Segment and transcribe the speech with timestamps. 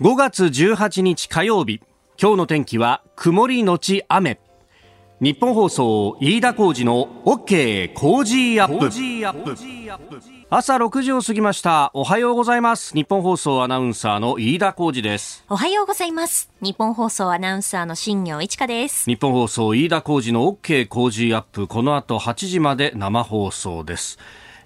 [0.00, 1.82] 5月18日火曜日。
[2.18, 4.40] 今日の天気は曇りのち雨。
[5.20, 8.88] 日本放送飯田浩二の OK 工事アップ。
[10.48, 11.90] 朝6時を過ぎました。
[11.92, 12.94] おはようございます。
[12.94, 15.44] 日本放送アナウンサーの飯田浩二です。
[15.50, 16.50] おはようございます。
[16.62, 19.04] 日本放送アナウンサーの新業一華です。
[19.04, 21.68] 日本放送飯田浩二の OK 工事アップ。
[21.68, 24.18] この後8時まで生放送です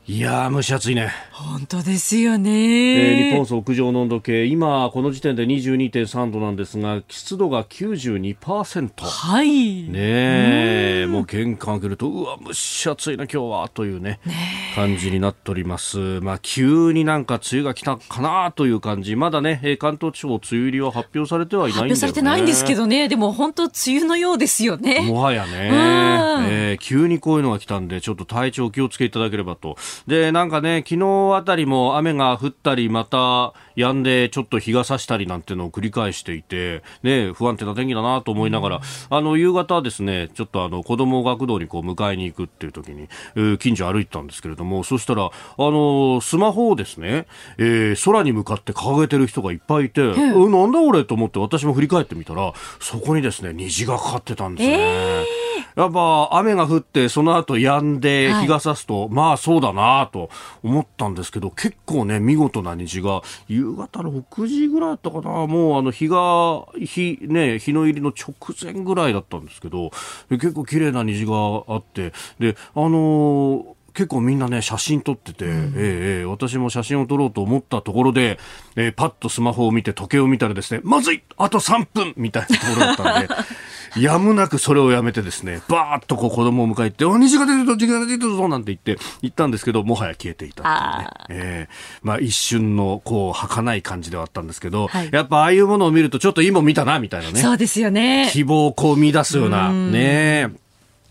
[0.07, 1.11] いや蒸し暑いね。
[1.33, 8.91] 本当ですよね、えー、日本屋上の温度計、今、この時点で22.3度なんですが、湿度が92%。
[9.03, 9.85] はい。
[9.85, 14.35] ねえ、もう玄関開けると、うわ、蒸し暑いな、今日は、というね、ね
[14.75, 16.21] 感じになっております。
[16.21, 19.17] まあ、急になんか梅雨が来たかなという感じ。
[19.17, 21.91] まだね、関東地方、梅雨入りは発表されてはいないんだよね。
[21.95, 25.01] 発表されてないんですけどね、でも本当、梅雨のようですよね。
[25.01, 29.79] もはやね、えー、急にこういうのが来たんで、ちょっと体調気をつけいただければと。
[30.07, 38.81] で、なんかね、昨日あたりも雨が降ったり、また止んで、ちょっと日が差したりなんてのを繰り返していて、ね、不安定な天気だなと思いながら、
[39.11, 47.27] あの、夕方ですね、ちょっとあの、子供を学童にこう迎えに行くっていう時に、えー、近所歩いてたんですけれども、そしたら、あの、スマホをですね、
[47.59, 54.77] えー、空に向かって掲げてる人がいっぱいいて、うん、なんだ俺と思って私も振り返ってみたら、そこにですね、虹がかかってたんですね。
[54.79, 55.44] えー
[55.77, 60.31] やっぱ雨が降ってその後止んで日が差すと、はい、まあそうだなと
[60.63, 65.47] 思ったんですけど結構ね見事な虹が夕方6時ぐらいだったかな。
[65.47, 69.91] もうあの日が日ね日の入りの直前ぐらいだったんですけど
[70.31, 71.33] 結構綺麗な虹が
[71.69, 78.41] あってであのー結構みんなね、写真撮ってて、うん、えー、私も写真を撮ろうと思ったところで、
[78.75, 83.29] えー、パッとスマホを見て時計を見たらですね、まずいあと3分みたいなところだったんで、
[83.97, 91.45] やむなくそれをやめてですね、バーッとこう子供を迎えて、お、虹が出てるぞ、虹が出てるぞ、なんて言って、言ったんですけど、もはや消えていたっていうね。
[91.47, 97.41] えー、まあ一瞬の、こう、儚い感じではあったんですけど、はい、やっぱああいうものを見ると、ちょっといいもん見たな、みたいなね。
[97.41, 98.29] そうですよね。
[98.33, 100.64] 希望をこう見出すような、ね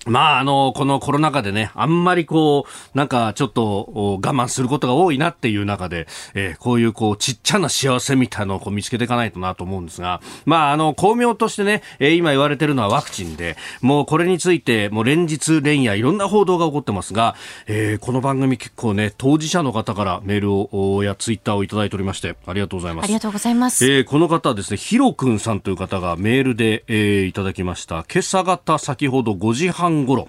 [0.06, 17.36] まあ、あの、このコロナ禍でね、あんまりこう、なんかちょっと我慢することが多いなっていう中で、えー、こういうこう、ちっちゃな幸せみたいなのをこう見つけていかないとなと思うんですが、まあ、あの、巧妙としてね、えー、今言われてるのはワクチンで、もうこれについて、もう連日連夜いろんな報道が起こってますが、
[17.68, 23.06] えー、この番組結構ね、当事者の方からメールを、やツイッターをいただいておりまして、ありがとうございます。
[23.06, 23.86] ありがとうございます。
[23.86, 28.06] えー、この方はですね、ヒロくんさんという方がメールで、えー、いただきました。
[28.12, 30.28] 今朝方先ほど5時半頃、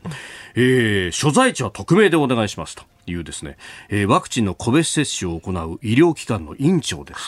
[0.55, 3.57] えー、所在地は匿名でお願いしますというですね、
[3.89, 7.21] えー、ワクチンの個別接種を行う医療機関の院長です。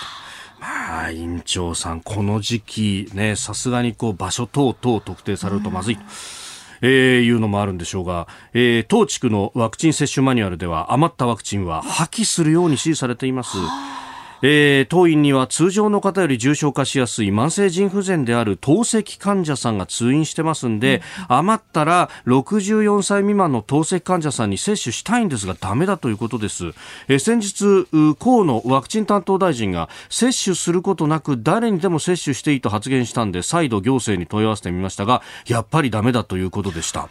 [0.61, 6.03] まあ、院長さん、この時期ね、さすがにこう場所等々特定されるとまずいと。
[6.83, 13.57] えー、いうのもあるんでしょうが、えー、当地区のワクチン接種マニュアルでは余ったワクチンは破棄するように指示されています。
[14.43, 26.67] えー、当院には通常の方より重症化しやすい慢性腎不全である透析患者さんが通院してますんで、うん、余ったら64歳未満の透析患者さんに接種したいんですがダメだということです、
[27.09, 27.87] えー、先日
[28.19, 37.09] 河野ワクチン担当大臣が接種することなく誰にでも接種していいと発言したんで再度行政に問い合わせてみましたがやっぱりダメだということでした。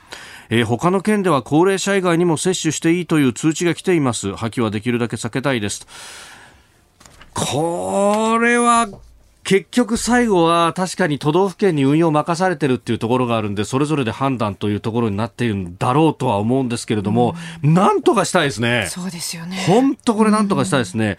[0.50, 4.36] えー、他の県では高齢者以外にも接種していいという通知が来ています。
[4.36, 5.88] 破棄はできるだけ避けたいです
[7.36, 8.88] これは
[9.44, 18.88] 結局最後は確かに都道府県に運用を任されてるっていうところがあるんで、それぞれで判断というところになっているんだろうとは思うんですけれども、うん、なんとかしたいですね。
[18.90, 19.64] そうですよね。
[19.68, 21.18] 本当これなんとかしたいですね。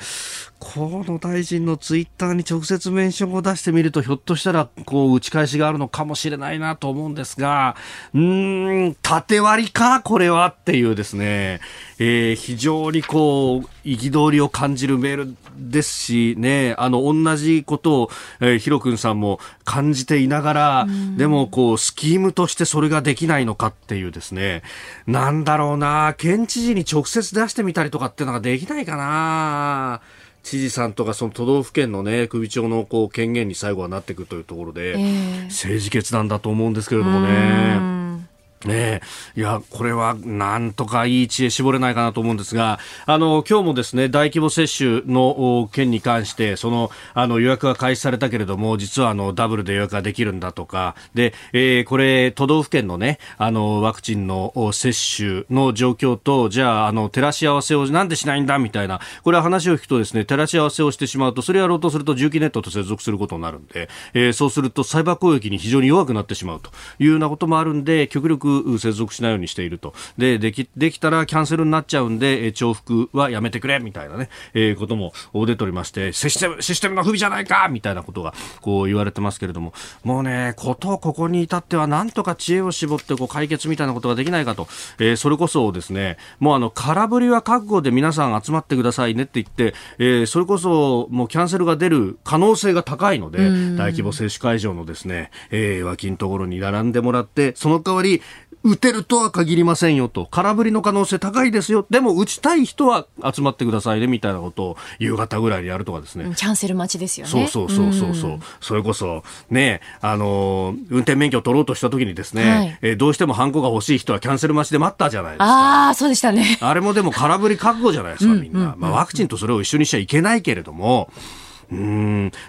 [0.59, 7.77] 河野大臣のツイッターに直接メンションを出してみると、ひょっとしたら、こう、打ち返しがあるのかもしれないなと思うんですが、
[8.15, 11.61] うん、縦割りか、これはっていうですね、
[11.99, 20.87] えー、非常にこう、憤りを感じるメールですし、ね、あの、同じことを、えー、ヒロ君さんも感じていながら、
[21.17, 24.63] でも、こう、スキームとしてそれができないのかっていうですね、
[25.07, 30.01] なんだろうな、県知事に直接出してみたりとかっていうのができないかな。
[30.47, 38.26] 知事さんとかその都道府県のね首長のこう権限に最後はなっていくというところで、えー、政治決断だと思うんですけれどもね。
[38.67, 39.01] ね。
[39.37, 69.95] いや、これはなんとかいい知恵絞れないかなと思うんですが、あの、今日もですね、大規模接種の件に関して、その、あの、予約が開始されたけれども、実はあの、ダブルで予約ができるんだとか、で、えー、これ、都道府県のね、あの、ワクチンの接種の状況と、じゃあ、あの、照らし合わせをなんでしないんだみたいな、これは話を聞くとですね、照らし合わせをしてしまうと、それやろうとすると、重機ネットと接続することになるんで、えー、そうすると、サイバー攻撃に非常に弱くなってしまうというようなこともあるんで、極力く接続しないようにしていると。
[70.19, 77.69] で、でき、できたらキャンセルになっちゃうんで、重複はやめてくれ、みたいなね、えー、ことも出ておりまして、システム、システムの不備じゃないか！
[77.69, 79.73] みたいなことが、こう言われてますけれども、
[80.05, 84.69] もうね、ことここに至っては、なんとか知恵を絞って、こう、解決みたいなことができないかと、
[84.99, 93.39] えー、それこそですね、もうあの、空振りは覚悟で皆さん集まってくださいねって言って、えー、それこそ、もうキャンセルが出る可能性が高いので、
[93.77, 98.23] 大規模接種会場のですね、えー、脇のところに並んでもらって、その代わり、
[98.67, 106.35] 打てるとは限りませんよと、空振りの可能性高いですよ、でも打ちたい人は集まってくださいねみたいなことを夕方ぐらいにやるとかですね。
[106.37, 107.31] キャンセル待ちですよね。
[107.31, 108.31] そうそうそうそうそう。
[108.35, 115.45] うそれこそ、ね、あの、運転免許を取ろうとした時にですね、はい、えー、どうしてもハンコが欲しい人はキャンセル待ちで待ったじゃないですか。
[115.45, 116.59] ああ、そうでしたね。
[116.61, 118.75] あれもでも空振り覚悟じゃないですか、みんな。
[118.77, 121.09] まあワクチンとそれを一緒にしちゃいけないけれども、
[121.41, 121.46] うん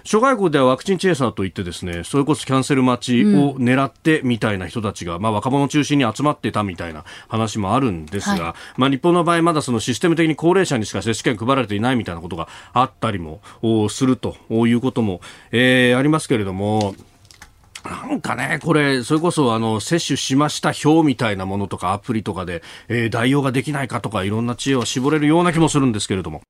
[0.04, 13.40] 諸外国ではワクチンチェイサーといってですねそれこそキャンセル待ちを狙ってみたいな人たちが、うん、まあ、若者中心に集まってたみたいな話もあるんですが、はい、まあ、日本の場合まだそのシステム的に高齢者にしか接種券配られていないみたいなことがあったりも
[13.88, 15.20] するということも、
[15.50, 16.94] えー、ありますけれども
[17.84, 26.42] なんかね、これ、それこそ、あの、接種しました表みたいなものとかアプリとかで、えー、代用ができないかとか、いろんな知恵を絞れるような気もするんですけれども。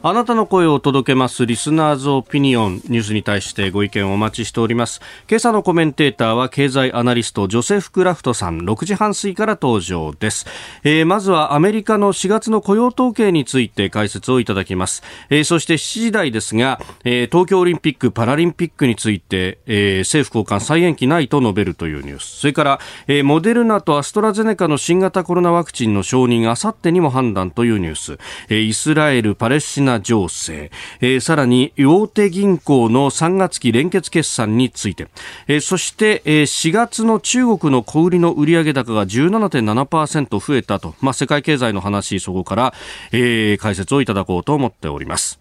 [0.00, 5.00] あなたの声を届けますリスナーズオピニオンニュースに対してご意見をお待ちしております。
[5.28, 10.46] 今朝のコメンテーターは経済アナリストジョセフ・クラフトさん6時半過ぎから登場です、
[10.84, 22.40] えー、まずはアメリカの4月の雇用統計について解説をいただきます、えー、そして7時台ですが、えー、東京オリンピック・パラリンピックについて、え政府高官再延期ないと述べるというニュース。
[22.40, 28.18] それから、えモデルナとアストラゼネカの新型コロナワクチンの承認あさってにも判断というニュース、
[28.48, 30.70] えイスラエル・パレスチナナ情勢、
[31.00, 35.08] えー、さらに大手銀行の3月期連結決算について、
[35.46, 42.74] えー、そして、えー、4月の中国の小売の売上高が17.7%増えたと、まあ、世界経済の話そこから、
[43.12, 45.38] えー、解説をいただこうと思っております。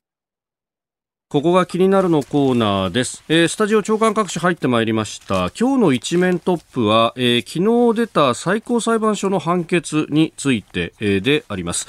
[1.29, 5.51] ここが気になるのコーナーです、えー、スタジオ長官各紙入ってまいりました。
[5.59, 11.87] 今日の一面トップは、えー、昨日出た最高裁判所の判決について、えー、であります。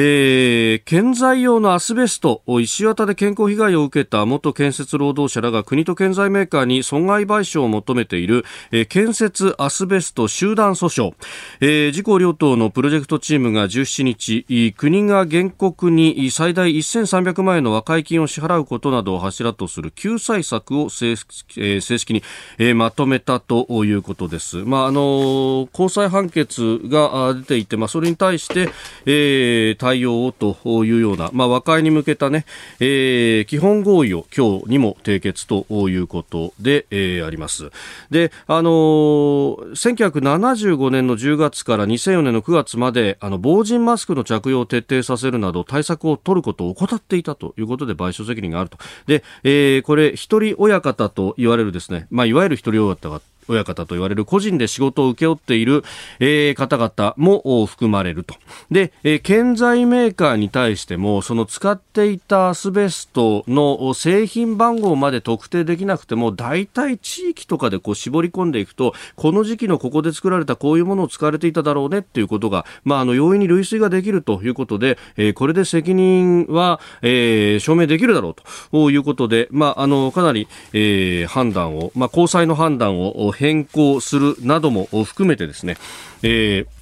[0.00, 11.14] えー、建材用のアスベストを石綿で健康被害を受けた元建設労働者らが国と建材メーカーに損害賠償を求めている、えー、建設アスベスト集団訴訟、
[11.60, 21.16] えー、自公両党のプロジェクトチームが17日国が原告に最大1300万円の和解金を支払うことなどを柱とする救済策を正,、
[21.56, 22.22] え、正式に、
[22.58, 24.58] え、まとめたということです。
[24.58, 28.70] まああの高裁判決が出ていて、まあ、それに対して、
[29.04, 32.44] えー対応をというような、まあ、和解に向けたね、
[32.78, 37.70] えー、基本合意を今日にも締結ということで、えー、あります。
[38.10, 48.76] で、あのー、1975年の10月から2004年の9月まで、あの、防塵マスクの着用を徹底させるなど対策を取ることを怠っていたということで賠償責任があると。
[49.06, 55.84] で、えー、これ、一人親方と言われるですね、まあ、いわゆる一人親方親方と言われる個人で仕事を請け負っている、
[56.20, 58.34] えー、方々も含まれると。
[58.70, 78.34] で、えー、建材メーカーに対しても、その使っていたアスベストの製品番号まで特定できなくても、大体地域とかでこう絞り込んでいくと、この時期のここで作られたこういうものを使われていただろうねっていうことが、まあ、あの、容易に類推ができるということで、えー、これで責任は、えー、証明できるだろう
[78.70, 85.76] ということで、まあ、あの、かなり、えー、判断を、まあ、高裁の判断を変更するなども含めてですね、
[86.22, 86.78] えー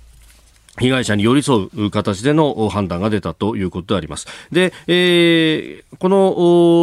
[0.78, 4.26] 被害者に寄り添う形での判断が出たということであります。
[4.52, 6.34] で、えー、この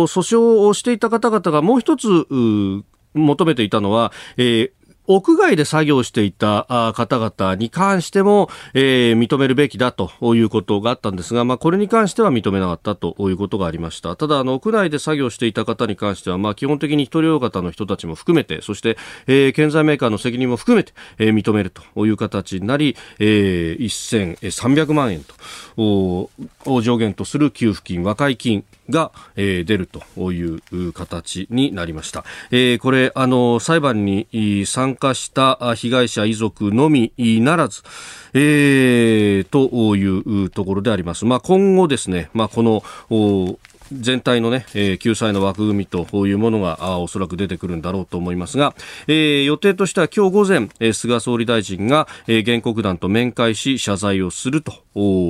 [0.08, 2.08] 訴訟をしていた方々がもう一つ
[3.14, 4.72] 求めていたのは、えー、
[5.08, 14.16] 屋外で作業していた方々に関しても、えー、認めるべきだということがあったんですが、まあ、これに関しては認めなかったということがありました。
[14.16, 25.34] ただ、あの、屋内で作業していた方に関しては、まあ、基本的に一人大型の人たちも含めて、そして、えー、建材メーカーの責任も含めて、えー、認めるという形になり、えー、1300万円と、
[25.78, 26.30] を
[26.82, 32.24] 上限とする給付金、和解金が、えー、出るという形になりました。
[32.52, 37.82] えー、これ、あの、裁判に参加した被害者遺族のみならず、
[38.34, 41.26] えー、というところであります。
[41.26, 42.84] まあ、今後ですね、まあ、この、
[43.92, 48.76] 全体のね、えー、救済の枠組みというものがあおそらく出てくるんだろうと思いますが、
[49.08, 54.74] えー、予定としては今日午前、えー、菅総理大臣が、えー、原告団と面会し謝罪をすると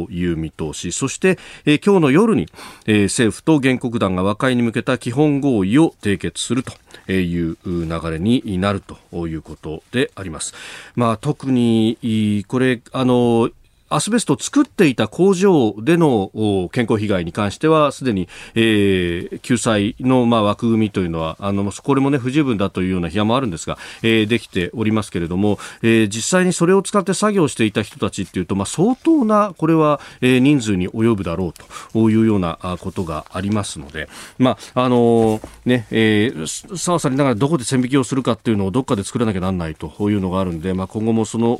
[0.09, 2.47] いう見通しそして、えー、今日の夜に、
[2.85, 6.73] えー、政府と原告団が和解に向けた基本合意を締結すると
[7.11, 8.81] いう流れになる
[9.11, 10.53] ということであります。
[10.95, 13.49] まあ、特にこれあの
[13.93, 16.31] アスベストを作っていた工場での
[16.71, 31.53] 健康被害に関しては、すでに、えー、救済の、まあ、枠組みというのは、あの、これもね、不十分だというような批判もあるんですが、えー、できておりますけれども、えー、実際にそれを使って作業していた人たちっていうと、まあ、相当な、これは、えー、人数に及ぶだろう
[31.93, 34.09] というようなことがありますので、
[34.39, 41.57] まあ、あのー、ね、えー、さわさりながらどこで線引きをするかっていうのをどっかで作らなきゃなんないというのがあるんで、まあ、今後もその、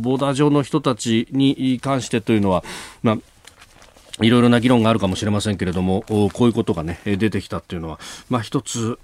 [0.00, 2.64] ボーダー上の人たちにに関してというのは、
[3.02, 3.18] まあ
[4.20, 8.98] いろいろな議論があるかもしれませんけれども、こういうことがね、出てきたっていうのは、まあ一つ、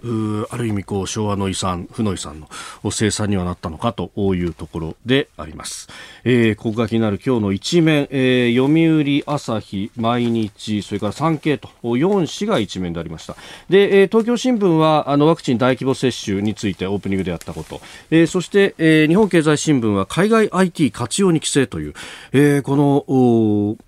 [0.50, 5.88] ある意味こう、昭和の遺産、負の遺産の生産にはなったのかというところであります。
[6.24, 13.36] えー、ここが気になる今日の一面、えー、読売、朝日、毎日、それから産経と、4紙が一面でありました。
[13.70, 21.94] で、えー、東京新聞は、あの、ワクチン大規模接種についてオープニングでやったこと、えー、そして、えー、日本経済新聞は海外 IT 活用に規制という、
[22.32, 23.78] えー、この、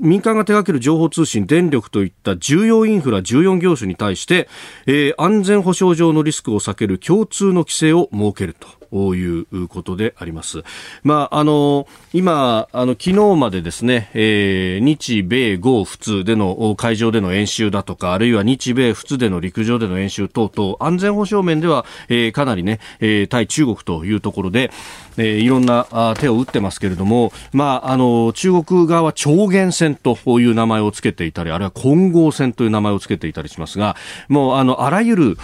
[0.00, 4.48] 民間が手掛ける情報通信、電力といった重要インフラ14業種に対して、
[4.86, 8.79] えー、安全保障上のリスクを避ける共通の規制を設けると。
[8.92, 10.62] ういうことであります。
[11.02, 24.70] まあ、あの、今、あの、昨日までですね、えー、日米豪仏での海上での演習だとか、あるいは日米仏での陸上での演習等々、安全保障面では、えー、かなりね、えー、対中国というところで、
[25.16, 33.96] えー、いろんなあ手を打ってますけれども、まあ、あの、中国側は超限戦という名前をつけていたり、あるいは混合戦という名前をつけていたりしますが、
[34.28, 35.38] もう、あの、あらゆる、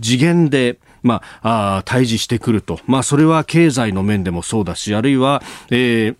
[0.00, 2.80] 次元で、まあ、あ対峙してくると。
[2.86, 6.16] まあ、それは経済の面でもそうだし、あるいは、えー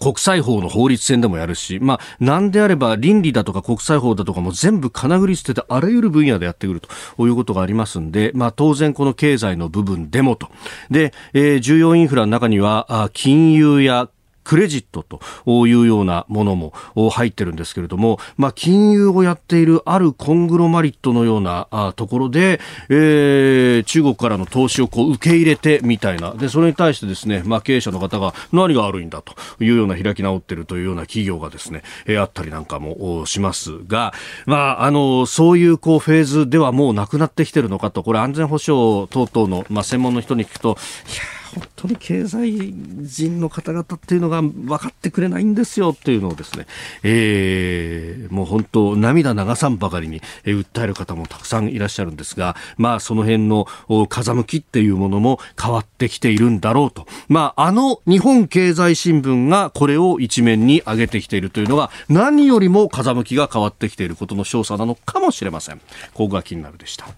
[0.00, 10.48] 国際法の法律戦でもやるし、まあ、なんであれば倫理だとか国際法だとかも全部金繰り捨ててあらゆる分野でやってくるということがありますんで、まあ、当然この経済の部分でもと。
[10.90, 14.08] で、えー、重要インフラの中には、金融や
[14.44, 15.20] クレジットと
[15.66, 16.72] いうようなものも
[17.10, 34.12] 入ってるんですけれども、まあ、金融をやっているあるコングロマリットのようなところで、えー、中国からの投資をこう受け入れてみたいな、で、それに対してですね、まあ、経営者の方が何が悪いんだというような開き直ってるというような企業がですね、えー、あったりなんかもしますが、
[34.46, 46.66] まあ、あの、そういうこうフェーズではもうなくなってきてるのかと、これ安全保障等々の、まあ、専門の人に聞くと、いや本当に経済人の方々っていうのが分かってくれないんですよっていうのをですね、
[47.02, 53.66] えー、もう本当涙流さんばかりに、訴える方もたくさんいらっしゃるんですが、まあその辺の
[54.08, 57.06] 風向きっていうものも変わってきているんだろうと。
[57.28, 65.78] まああの日本経済新聞がこれを一面に上げてきているというのが何よりも風向きが変わってきていることの証左なのかもしれません。
[66.14, 67.08] ここが気になるでした。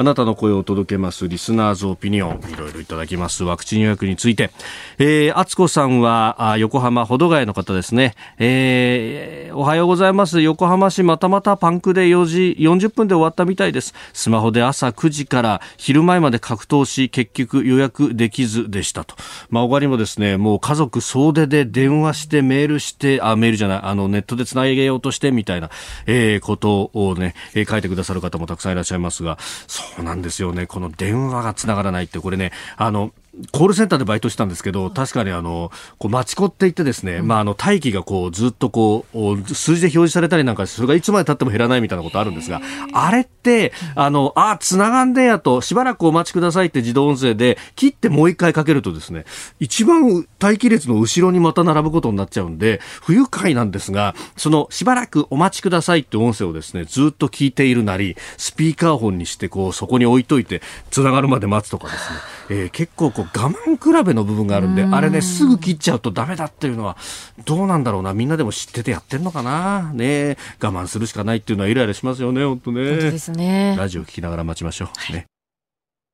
[0.00, 3.44] あなたの声を届けますリスナーズオピニオンいろいろいただきます。
[3.44, 4.50] ワクチン予約について、
[4.96, 10.40] えー、敦子さんはあ横浜保土ヶ谷の方ですね、えー、おはようございます。
[10.40, 13.92] 横浜市またまたパンクで4時40分で終わったみたいです。
[14.14, 19.16] スマホで朝9時から昼前まで格闘し結局予約できずでしたと。
[19.50, 25.68] まあ他にもですねもう家族総出で電話してメールしてあメールじゃないあのネットでつなげようとしてみたいな、
[26.06, 30.66] えー、ことをね、え、書いてくださる方もたくさんいらっしゃいますがそうなんですよね。
[30.66, 33.12] この電話が繋がらないって、これね、あの、
[33.52, 42.60] コールセンターでバイトしたんですけど、確かにあの、こう、待ち子って言ってですね、うん、まあ、あの、待機がこう、ずっとこう、数字で表示されたりなんかそれがいつまで経っても減らないみたいなことあるんですが、
[42.92, 49.24] あれって、あの、あ、繋がんねやと、しばらくお待ちくださいって自動音声で、切ってもう一回かけるとですね、
[49.58, 62.18] 一番待機列の後ろにまた並ぶことになっちゃうんで、不愉快なんですが、その、しばらくお待ちくださいって音声をですね、ずっと聞いているなり、スピーカーフォンにして、こう、そこに置いといて、繋がるまで待つとかですね、
[62.50, 66.96] えー、結構こう、我慢比べの部分があるんで、あれね、すぐ切っちゃうとダメだっていうのは、
[67.44, 68.12] どうなんだろうな。
[68.12, 69.92] みんなでも知っててやってんのかな？
[69.92, 72.90] ね我慢するしかないっていうのはイライラしますよね、本当ね。
[72.90, 73.76] 本当ですね。
[73.78, 75.12] ラジオ聞きながら待ちましょう。
[75.12, 75.29] ね。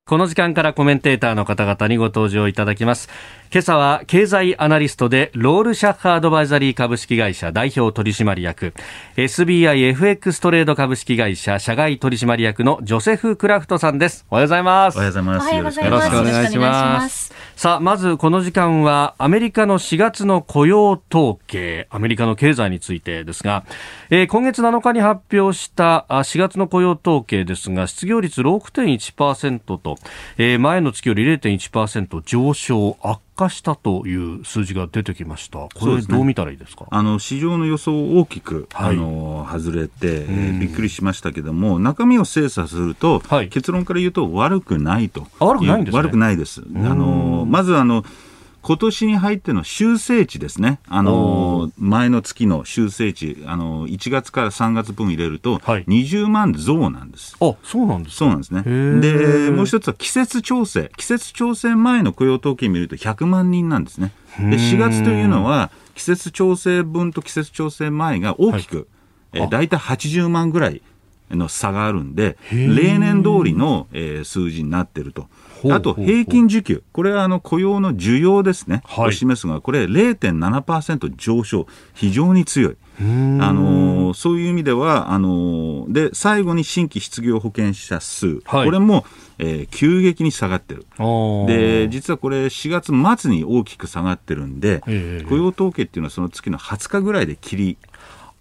[0.08, 3.08] この時間からコメンテーターの方々にご登場いただきます。
[3.52, 8.72] 今朝は経済アナリストでロールシャッハードバイザリー株式会社代表取締役
[9.16, 14.24] SBIFX トレード株式会社社外取締役のジョセフ・クラフトさんです。
[14.30, 14.94] おはようございます。
[14.96, 15.54] おはようございます。
[15.56, 17.34] よろしくお願いします。
[17.56, 23.64] さあ、まずこの時間はアメリカの4月の雇用統計、アメリカの経済についてですが、
[24.10, 29.96] えー、今月7日に発表した4月の雇用統計ですが、失業率6.1%と、
[30.36, 35.68] えー、前の月より0.1%上昇、悪化したという数字が出てきました。
[35.74, 36.78] これどう見たらいいですか？
[36.78, 45.26] すね、あの市場の予想を大きく、はい、あの外れて、えー、びっくりしましたけども、中身を精査すると、はい、結論から言うと悪くないと。
[45.38, 46.62] 悪くないんです、ね、悪くないです。
[46.74, 48.04] あのまずあの
[48.66, 57.36] 今年に入っての修正値ですね、あの前の月の修正値、あの1月から3月分入れると、20万増なんです。
[57.40, 58.62] あそうなんですそうなんですね。
[58.64, 64.12] で、もう一つは季節調整、季節調整前の雇用統計見ると100万人なんですね。
[64.36, 68.88] で4月というのは、季節調整分と季節調整前が大きく、
[69.32, 70.82] はい、え大体80万ぐらい
[71.30, 75.28] の差があるんで、例年通りの、えー、数字になってると。
[75.70, 82.76] あと平均需給、これはあの雇用の需要ですね、はい、を示すが、これ0.7%上昇、非常に強い。
[82.98, 89.04] あのそういう意味ではあので最後に新規失業保険者数、はい、これも、
[89.38, 90.86] えー、急激に下がってる。
[91.46, 97.78] で実はこれ4月末に大きく下がってるんで、えー、雇用統計っていうのはその月の20日ぐらいで切り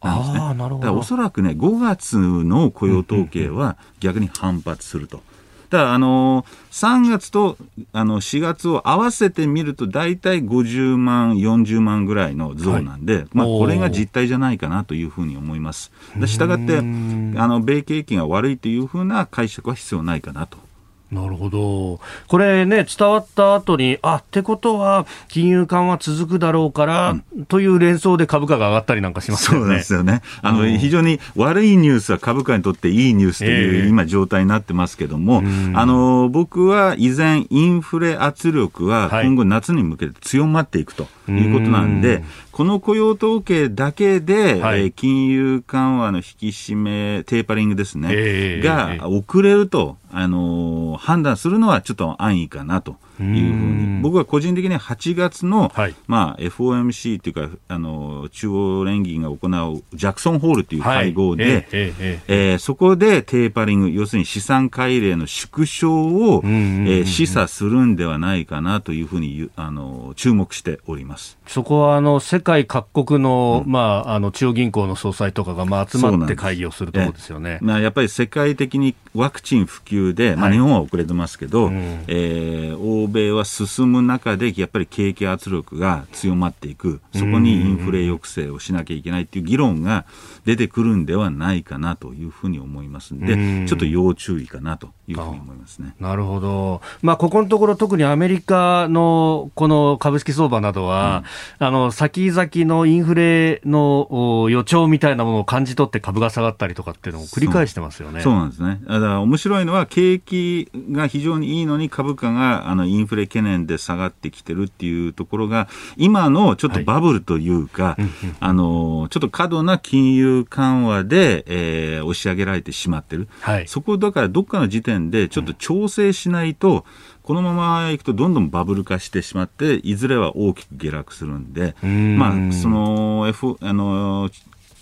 [0.02, 0.40] なんですね。
[0.40, 5.22] だからおそらくね5月の雇用統計は逆に反発すると。
[5.70, 7.58] ただ、あの3月と
[7.94, 15.92] あの4月を合わせてみると、大体50万、40万ぐらいの増なんで、はい、まあ、これが実態じゃないかなというふうに思います。
[16.26, 20.65] したがって、あの米景気が悪いというふうな解釈は必要ないかなと。
[21.12, 22.00] なるほど。
[22.28, 29.66] これね、伝わった後に、あ、ってことは、金融緩和続くだろうから、うん、という連想で株価が上がったりなんかしますよね。
[29.66, 30.22] そうですよね。
[30.42, 52.96] あの、うん、非常に悪いニュースは株価にとっていいニュースという、今状態になってますけども、えー、あの、僕は依然、インフレ圧力は今後夏に向けて強まっていくということなんで、この雇用統計だけで、はい、えー、金融緩和の引き締め、テーパリングですね、えー、が遅れると、あのー、判断するのはちょっと安易かなと。
[53.24, 71.38] いうふうに、僕は個人的に8月の、はい、まあ、FOMC というか、あの中央連銀が行うジャクソンホールという会合で、はい、えええー、そこでテーパリング、要するに資産改例の縮小を、えー、示唆するんではないかなというふうにあの注目しております。
[71.48, 77.60] そこはあの世界各国の,、まあ、あの中央銀行の総裁とかが、まあ、集まって会議をするところですよね。
[77.62, 81.76] まあ、やっぱり世界的にワクチン普及で、まあ、日本は遅れてますけど、はい、
[82.08, 90.06] えー、欧米は進む中で、やっぱり景気圧力が強まっていく、そこにインフレ抑制をしなきゃいけないっていう議論が
[90.46, 95.96] 出てくるんではないかなというふうに思いますんで、ちょっと要注意かなというふうに思いますね。
[96.00, 96.81] なるほど。
[97.01, 101.24] まあ、ここのところ、特にアメリカのこの株式相場などは、
[101.59, 108.22] うん、あの、先々のインフレの予兆みたいなものを感じ取って株が下がったりとかっていうのを繰り返してますよね。
[108.22, 108.79] そうなんですね。
[108.87, 118.05] だから面白いのは、景気が非常にいいのに株価があのインフレ懸念で下がってきてるっていうところが、今のちょっとバブルというか、はい、
[118.39, 123.27] あの、ちょっと過度な金融緩和で、えー、押し上げられてしまってる。
[123.41, 132.20] はい、そこだからどっかの時点でちょっと調整しないと、うんこのままいくとどんどんバブル化してしまって、いずれは大きく下落するんで、ん。
[132.20, 134.29] まあ、その、F、あの、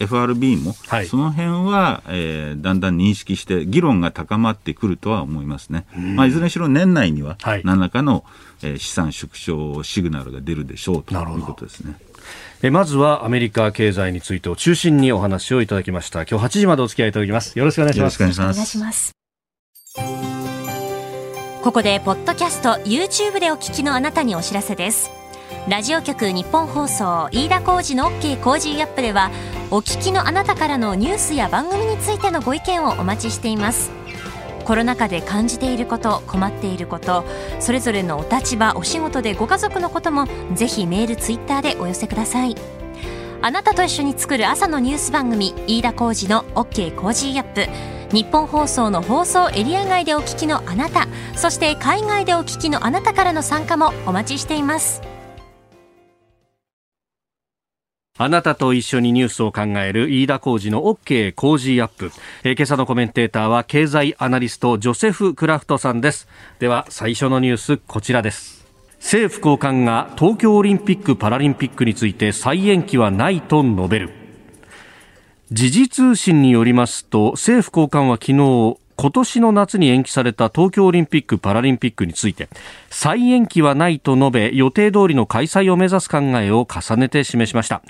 [0.01, 0.73] FRB も、
[1.07, 5.85] その辺は、えー、だんだん認識して、議論が高まってくるとは思いますね。
[5.95, 8.25] まあ、いずれにしろ年内には、何らかの、
[8.61, 11.95] えー、資産縮小シグナルが出るでしょうということですね。
[12.61, 16.25] えまずはアメリカ経済についてを中心にお話をいただきました。
[16.25, 17.57] 今日8時までお付き合いいただきます。
[17.57, 18.21] よろしくお願いします。
[18.21, 19.22] よろしくお願いします
[21.63, 25.11] ここでポッドキャスト YouTube でお聞きのあなたにお知らせです。
[25.69, 29.31] ラジオ局日本放送飯田浩司の OK コージーアップでは
[29.71, 33.91] お聞きのあなたからのニュースや番組についてのご意見をお待ちしています。
[34.65, 37.25] コロナ禍で感じていること困っていること
[37.59, 42.82] それぞれのお立場お仕事でご家族のこともぜひメールツイッターでお寄せください。
[43.45, 47.67] あなたと一緒に作る朝のニュース番組飯田浩司の OK コージーアップ。
[48.15, 55.01] 日本放送の放送エリア外でお聞きのあなたそして海外でお聞きのあなたからの参加もお待ちしています。
[58.17, 62.11] あなたと一緒にニュースを考える飯田浩二の OK 工事アップ、
[62.45, 66.29] えー、今朝のコメンテーターは経済アナリストジョセフ・クラフトさんです。
[66.59, 68.62] では最初のニュースこちらです。
[69.03, 74.11] 政府高官が東京オリンピック・パラリンピックについて再延期はないと述べる。
[75.51, 82.47] 時事通信によりますと政府高官は昨日今年の夏に延期された東京オリンピック・パラリンピックについて
[82.89, 87.83] 再延期はないと述べ予定通りの開催を目指す考えを重ねて示しました。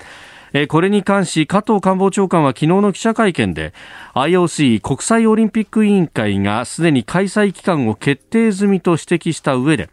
[0.68, 3.72] これに関し加藤官房長官は昨日の記者会見で
[4.14, 9.88] IOC 国際オリンピック委員会がすでに開催期間を決定済みと指摘した上で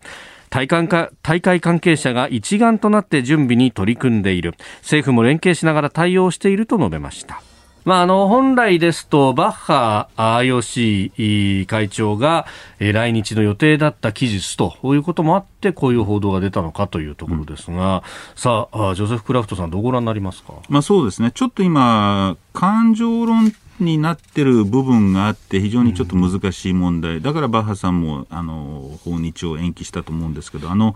[0.52, 0.88] 大会
[1.24, 4.54] 大会関係者が一丸となって準備に取り組んでいる。
[4.82, 7.42] 政府も連携しながら対応していると述べました。
[7.84, 12.46] まあ、あの本来ですとバッハ IOC 会長が
[12.80, 18.02] 来日の予定だった期日ということもあってこういう報道が出たのかというところですが、うん、
[18.36, 21.32] さあジョセフ・クラフトさんどうご覧になりますか、まあ、そうですね。
[21.34, 23.52] ちょっと今感情論
[23.84, 30.96] になってる部分があって非常にちょっと難しい問題、うん、だからバッハさんもあの訪日を延期したと思うんですけどあの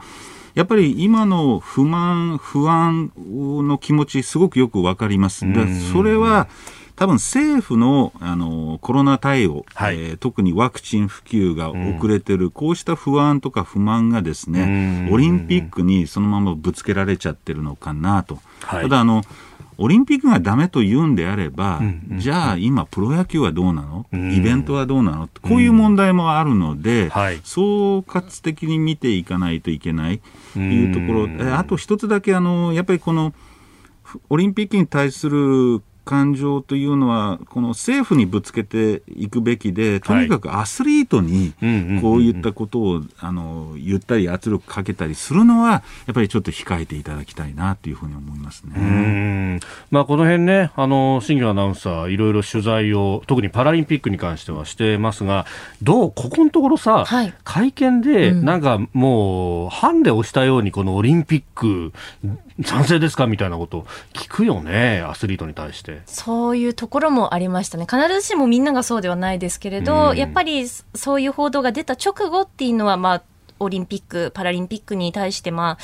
[0.55, 5.45] やっぱり今の不満、不安の気持ち、すごくよくわかります。
[5.51, 6.47] でそれは
[6.95, 18.39] 多分政府のあのコロナ対応、はい、えー、特にワクチン普及が遅れてる、うん、こうした不安とか不満がですね、オリンピックにそのままぶつけられちゃってるのかなと。
[18.61, 19.23] はい、ただあの
[19.77, 25.29] オリンピックがダメと言うんであれば、うんうん、じゃあ今、プロ野球はどうなの、うん、イベントはどうなの？
[25.41, 30.21] こういう問題もあるので、はい、総括的に見ていかないといけない
[30.53, 33.33] というところ、あと一つだけあの、やっぱりこの
[34.29, 41.53] オリンピックに対する感情というのは、この政府にぶつけていくべきで、とにかくアスリートに
[42.01, 49.59] こういったことをあの言ったり、圧力かけたりするのは、やっぱりちょっと控えていただきたいなというふうに思いますね。
[49.91, 55.45] まあ、この辺ね、あの新庄アナウンサー、いろいろ取材を、特にパラリンピックに関してはしてますが、
[55.81, 61.93] どう、ここのところさ、はい、会見で、なんかもう、ハンデをしたように、このオリンピック、
[62.63, 63.27] 賛成ですか？
[63.27, 65.94] みたいなこと聞くよね、アスリートに対して。
[66.05, 67.85] そういうところもありましたね。
[67.89, 73.23] 必ずしもみんながそうではないですけれど、やっぱりそういう報道が出た直後っていうのは、まあ、
[73.59, 75.77] オリンピック、パラリンピックに対して、まあ、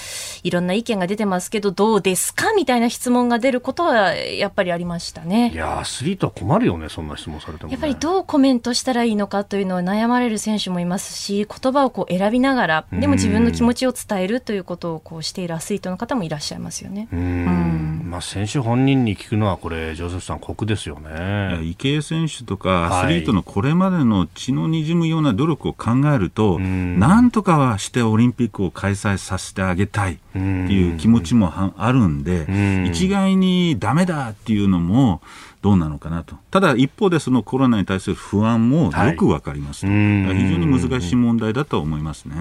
[0.43, 5.51] いろんな意見が出てますけど、どうですかみたいな質問が出ることは、やっぱりありましたね。
[5.53, 17.07] いやアスリートは困るよね、そんな質問されても、ね、やっぱりどうコメントしたらいいのかというのは悩まれる選手もいますし、言葉をこう選びながら、でも自分の気持ちを伝えるということをこうしているアスリートの方もいらっしゃいますよね。
[17.11, 18.07] うん。
[18.11, 21.61] まあ、選手本人に聞くのは、これ、ジョセフさん、酷ですよね。
[21.63, 32.47] 池江選手とか、アスリートのこれまでの血のにじむような努力を考えると、なんとかはしてオリンピックを開催させてあげたいっていう気持ちもあるんで、
[32.91, 35.21] 一概にダメだっていうのも、
[35.61, 36.35] どうなのかなと。
[36.49, 39.97] ただ一方でそのコロナに対する不安もよくわかりますと、はい、
[40.37, 42.35] 非常に難しい問題だと思いますね。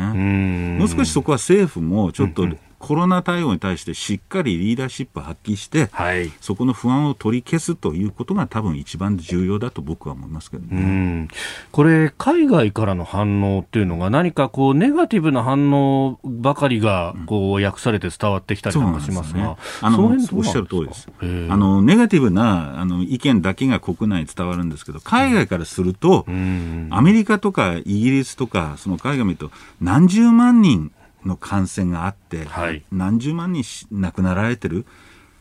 [0.78, 2.48] もう少しそこは政府もちょっと
[2.81, 11.29] コロナ対応に対してしっかりリーダーシップを発揮して、はい、そこの不安を取り消すということが多分一番重要だと僕は思いますけどね。
[11.73, 21.09] これ、海外からの反応っていうのが何かこう、ネガティブな反応ばかりがこう訳されて伝わってきたりなんかしますが、ね、あのおっしゃる通りです。
[21.21, 29.51] あのネガティブなあの意見だけが国内に伝わるんですけど、海外からすると、うん、アメリカとかイギリスとか、その海外見ると
[29.83, 30.93] 何十万人
[31.24, 34.87] の感染があって、はい、何十万人亡くなられてる。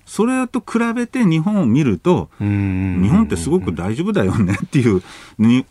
[0.05, 2.45] それと比べて日本を見ると、日
[3.09, 5.03] 本ってすごく大丈夫だよねっていう、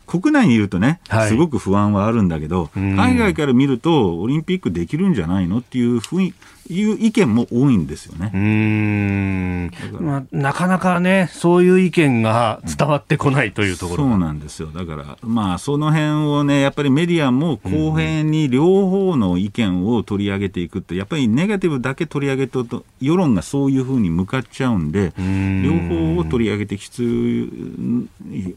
[0.06, 5.58] 国内にいるとね、すごく不安はあるんだけど、海外から見ると、オリンピックできるんじゃないの？
[5.58, 6.34] っていう雰囲
[6.70, 8.30] いう意見も多いんですよね。
[8.34, 14.68] うんまあ、なかなかね、そういう意見が伝わってこないというところ、うん、そうなんですよ。
[14.68, 27.48] だから、まあ、その辺をね、やっぱりメディアも公平に両方の意見を取り上げていくって、やっぱりネガティブだけ取り上げると、世論がそういうふうに向かっちゃうんで、両方を取り上げて必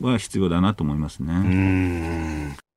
[0.02, 2.71] 要は必要だなと思いますね。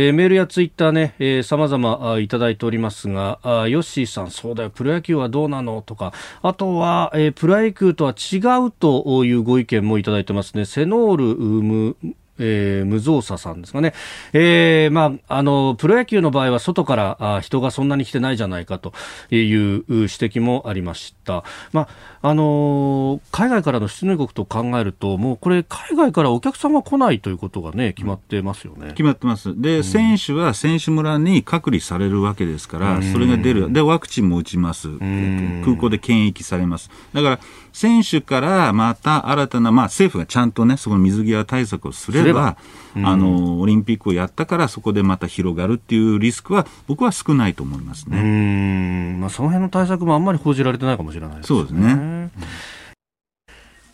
[0.00, 5.82] えー、メールやツイッターね、えー、様々いただいておりますが、あヨッシーさん、そうだよ、プロ野球はどうなの？
[5.82, 10.66] とか、あとは、えー、プロ野球とは違うというご意見もいただいてますね。
[10.66, 11.96] セノールム
[12.38, 13.94] えー、無造作さんですかね、
[14.32, 18.92] えーまあ、あのプロ野球の場合は外からあ人がそんなに来てないじゃないかと
[19.30, 21.88] いう指摘もありました、まあ
[22.20, 28.88] あの海外からの出入国と考えるともうこれ海外からお客さんは来ないということが、ね、決まってますよね。
[28.88, 29.60] 決まってます。
[29.60, 33.72] で、うん、選手は選手村に隔離されるわけですから、それが出る。
[33.72, 36.90] でワクチンも打ちます、空港で検疫されます。
[37.12, 37.40] だから
[37.72, 48.18] 選手からまた新たな、まあ、政府がちゃんとね、その水際対策をすれば、うん、あの、オリンピックをやったからそこでまた広がるっていうリスクは、僕は少ないと思いますね。
[48.18, 49.20] うん。
[49.20, 51.58] まあ、その辺の対策もあんまり報じられてないかもしれないですね。
[51.58, 52.30] そうですね。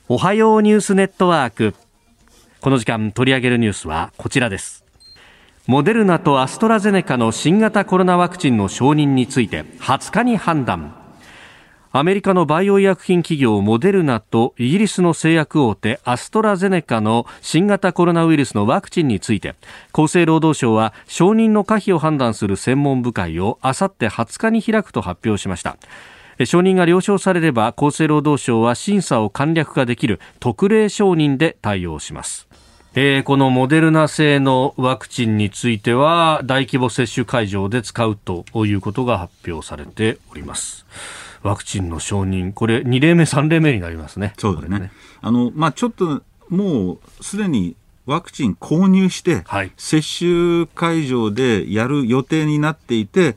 [0.08, 1.74] おはようニュースネットワーク。
[2.64, 4.86] この時間取り上げるニュースはこちらです
[5.66, 11.03] モデルナとアストラゼネカの新型コロナワクチンの承認について20日に判断
[11.96, 19.54] アメリカのバイオ医薬品企業モデルナとイギリスの製薬大手アストラゼネカの新型コロナウイルスのワクチンについて
[19.92, 25.76] 厚生労働省は承認の可否を判断する専門部会をあさって20日に開くと発表しました
[26.44, 32.48] 承認が了承されれば厚生労働省は審査を簡略化できる特例承認で対応します
[32.96, 40.86] えー、このモデルナ製のワクチンについては大規模接種会場で使うということが発表されております。
[41.44, 44.32] ワクチンの承認、これ2例目、3例目になりますね。
[44.38, 44.80] そうですね。
[44.80, 44.90] ね。
[45.20, 47.76] あの、まあちょっともうすでに
[48.06, 53.36] ワクチン購入して、はい、接種会場でやる予定になっていて、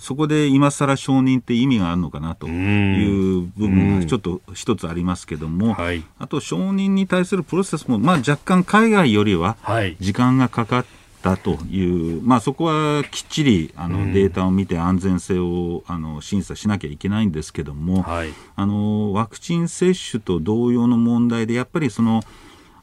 [0.00, 9.56] そこで今更承認って意味があるのかなという部分がちょっと一つありますけども、はい、あと承認に対するプロセスも、まあ、若干海外よりは
[10.00, 10.84] 時間がかかっ
[11.24, 22.22] たという、まあ、そこはきっちりあのデータを見て安全性をあの審査しなきゃいけないんですけども、はい、あのワクチン接種と同様の問題でやっぱりその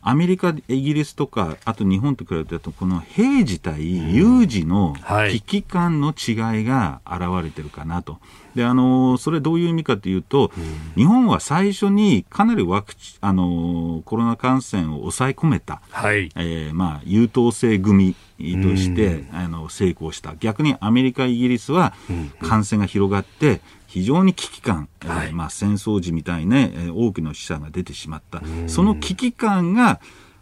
[0.01, 4.95] アメリカ、イギリスとか、あと日本と比べてと、この平時対有事の
[5.29, 8.17] 危機感の違いが現れてるかなと。
[8.55, 10.51] で、あの、それどういう意味かというと、
[10.95, 20.35] 日本は最初にかなりワクチン、あの、コロナ感染を抑え込めた、はい、えー、まあ、優等生組として、あの、成功した。
[20.39, 21.93] 逆にアメリカ、イギリスは
[22.41, 29.99] 感染が広がって、非常に危機感、はい、まあ、戦争時みたいね、多くの死者が出てしまった、その危機感が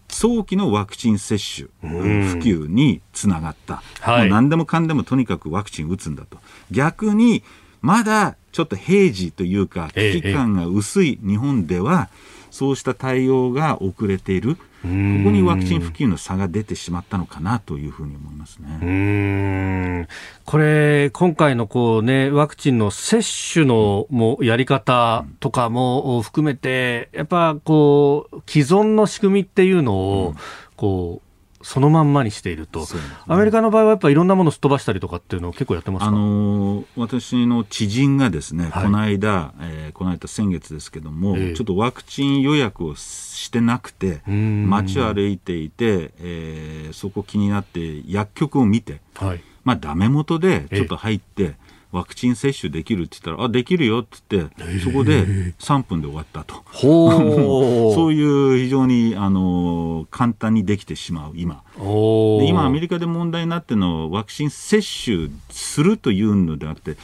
[0.08, 6.38] 早期のワクチン接種、普及につながった、はい、何でもかんでもとにかくワクチン打つんだと、
[6.70, 7.44] 逆に
[7.82, 12.10] まだちょっと平時というか、危機感が薄い日本では、
[12.52, 14.58] そうした対応が遅れている。
[14.82, 14.92] ここ
[15.32, 20.08] にワクチン普及の差が出てしまったのかなというふうに思いますね。
[20.46, 23.22] これ、今回のこう、ね、ワクチンの接
[23.54, 30.36] 種のもやり方とかも含めて、やっぱこう既存の仕組みっていうのを
[30.78, 31.29] こう
[31.62, 32.86] そのまんまにしていると、ね、
[33.28, 51.56] アメリカの場合はやっぱりいろんなものをすっ飛ばしたりとかっていうのを結構やってますあのー、私の知人がですね、はい、この間、えー、この間先月ですけども、えー、ちょっとワクチン予約をしてなくて、街を歩いていて、えー、そこ気になって薬局を見て、はい、まあダメ元でちょっと入って、えー
[51.92, 55.26] ワクチン接種できるって言ったら、あ、できるよって言って、そこで
[55.60, 56.64] 3分で終わったと。
[56.74, 61.64] そういう非常に、あの、簡単にできてしまう、今。
[61.78, 66.98] で今、アメリカで問題になっているのは、ワクチン接種するというのではなくて、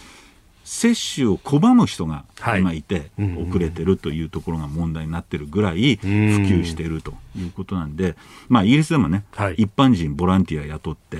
[0.65, 2.25] 接種を拒む人が
[2.57, 8.15] 今いて、遅れてるというところが問題になってるぐらい普及しているということなんで、
[8.49, 11.17] まあ、イギリスでもね、はい、一般人ボランティア雇って、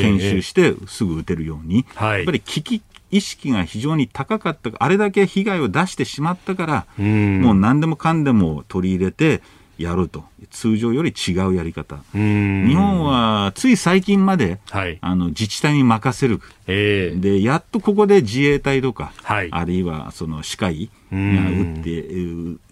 [0.00, 9.42] 研修してすぐ打てるように、やっぱり危機意識が非常に高かった、あれだけ被害を出してしまったから、もう何でもかんでも取り入れて、
[9.78, 21.90] やると、通常より違うやり方、日本はつい最近まで、はい、あの自治体に任せる、えー、でやっとここで自衛隊とか、はい、あるいはその歯科医が打って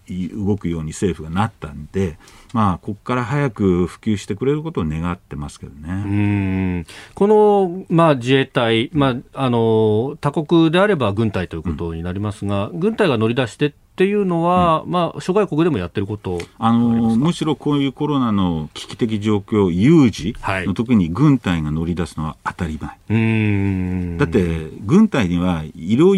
[0.09, 2.17] 動くように政府がなったんで、
[2.53, 6.85] まあ、ここから早く普及してくれることを願ってますけどね。
[7.13, 24.17] この、まあ、自衛隊、まあ、あの他国であれば軍隊ということになりますが、うん、軍隊が乗り出してっていうのは、うん、まあ、諸外国でもやってることあのむしろこういうコロナの危機的状況、有事の時に軍隊が乗り出すのは当たり前。
[24.17, 26.15] だって、軍隊には医療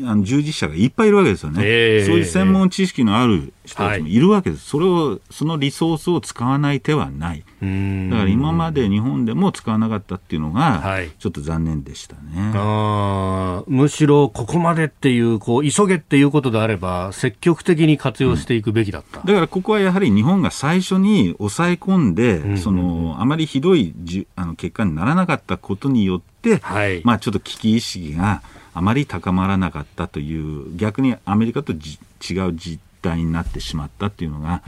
[0.00, 4.22] あの従事者がいっぱいいるわけですよね、えー、そういう専門知識のある人たちもい。
[4.22, 28.42] るわけです、それをそのリソースを使わない手はない、だから今まで日本でも使わなかったっていうのが、ちょっと残念でしたね、はい、むしろここまでっていうこう、急げっていうことであれば、積極的に活用していくべきだった、うん、だからここはやはり日本が最初に抑え込んで、うん、そのあまりひどいじあの結果にならなかったことによって、はい、まあ、ちょっと危機意識が。
[28.74, 34.62] あまり高まらなかったという逆にアメリカと違う実態になってしまったというのが、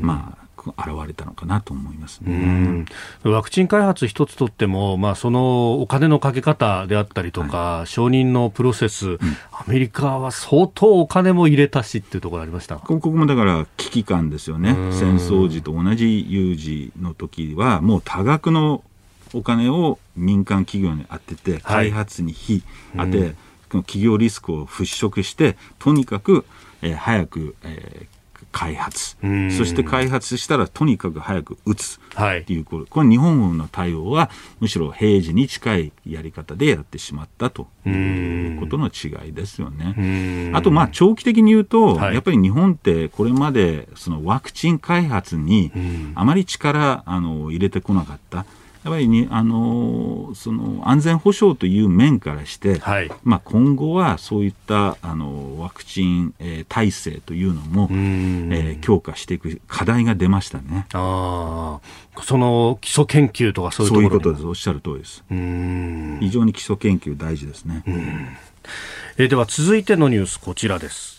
[0.00, 0.46] まあ
[0.78, 2.84] 現れたのかなと思いますね。
[3.22, 9.18] ワクチン開発一つとっても、まあ、そのお金のかけ方であったりとか、はい、承認のプロセス、うん、
[9.52, 12.76] アメリカは相当お金も入れたしっていうところありました。
[12.76, 18.82] ここもだから危機感ですよね、戦争時と同じ有事の時は、もう多額の
[19.32, 22.62] お金を民間企業に当てて、開発に費
[22.96, 23.34] 当て、
[23.70, 26.44] この企業リスクを払拭して、とにかく、
[26.82, 28.16] えー、早く、えー、
[28.52, 29.16] 開発、
[29.54, 32.00] そして開発したらとにかく早く撃つ。
[32.14, 32.40] はい。
[32.40, 40.52] っていうこれこれ日本軍の対応はむしろ平時に近いやり方でやってしまったということの違いですよね。
[40.54, 42.14] あとまあ長期的に言うと、はい。
[42.14, 45.70] やっぱり日本ってこれまでそのワクチン開発に
[46.14, 48.46] あまり力あの入れてこなかった。
[48.86, 60.86] やっぱりにあのその安全保障という面からして、はいまあ、今後はそういったあのワクチン、えー体制というのも、んえー強化していく課題が出ましたね。
[60.92, 61.80] あ
[62.14, 64.46] あ、その基礎研究とかそういうそういうことです。
[64.46, 65.24] おっしゃる通りです。
[65.28, 67.82] うん非常に基礎研究大事ですね。
[67.86, 71.15] えーでは続いてのニュースこちらです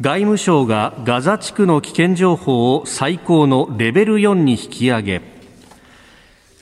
[0.00, 5.22] 外務省がガザ地区の危険情報を最高のレベル4に引き上げ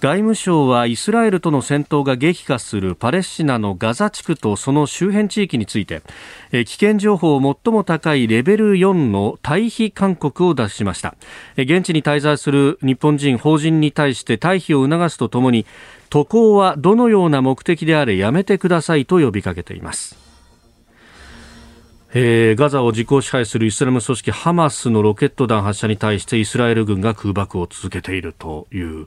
[0.00, 6.02] 外務省はイスラエルとの戦闘が激化するパレスチナのガザ地区とその周辺地域について
[6.50, 11.14] 危険情報を最も高いレベル4の退避勧告を出しました。
[11.56, 15.64] 現地に滞在する日本人法人に対して退避を促すとともに
[16.10, 20.31] 渡航はどのような目的であれやめてくださいと呼びかけています。
[22.14, 29.06] えーガザを実効支配するイスラム組織ハマスのロケット弾発射に対してイスラエル軍が空爆を続けているという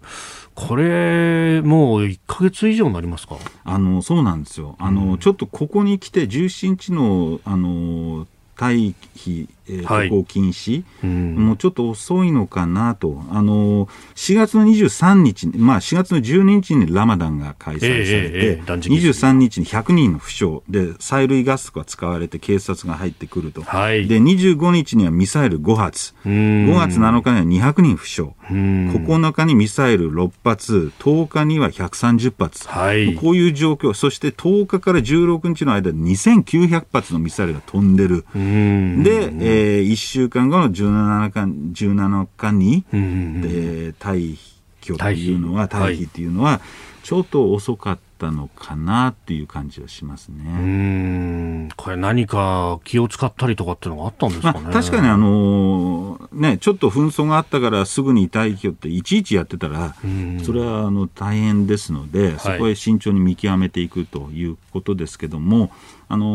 [0.55, 3.37] これもう1ヶ月以上になりますか？
[3.63, 4.75] あのそうなんですよ。
[4.79, 8.25] あの、ちょっとここに来て17日のあの
[8.57, 10.09] 退避、えーはい。
[10.09, 11.35] 渡航禁止、うん。
[11.35, 20.45] もうちょっと遅いのかなと、あの4月の23日に、まあ、4月の12日にラマダンが開催されえええええて、え断食です23日に100人の負傷。
[20.69, 24.07] で、催涙ガスが使われて警察が入ってくると、はい。
[24.07, 26.31] で25日にはミサイル5発、うん。
[26.31, 28.89] 5月7日には200人負傷、うん。
[28.91, 32.67] 9日にミサイル6発、10日には130発。
[32.67, 33.15] はい。
[33.15, 38.25] こういう状況、そして10日から16日の間で2900発のミサイルが飛んでる。
[38.35, 39.03] うん。
[39.03, 41.31] で、えー1週間後の17
[41.73, 44.37] 日 ,17 日に、うんえー退
[44.81, 45.79] 去というのは、退避。
[45.79, 46.61] はい退避というのは、
[47.03, 51.65] ちょっと遅かったのかなっていう感じはしますうね。
[51.65, 51.69] ん。
[51.75, 60.39] これ何か気を使ったりとかっていうのがあったんですかね、まあ、確かにあのーね、ちょっと紛争があったからすぐに退去っていちいちやってたら、ん。
[60.43, 65.71] それはあの大変ですので、そこへ慎重に見極めていくということですけども、
[66.07, 66.25] あの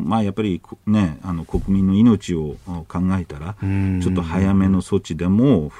[0.00, 2.56] ーまあ、やっぱり、ね、あの国民の命を
[2.88, 4.00] 考えたら、ん。
[4.00, 5.70] ちょっと早めの措置でも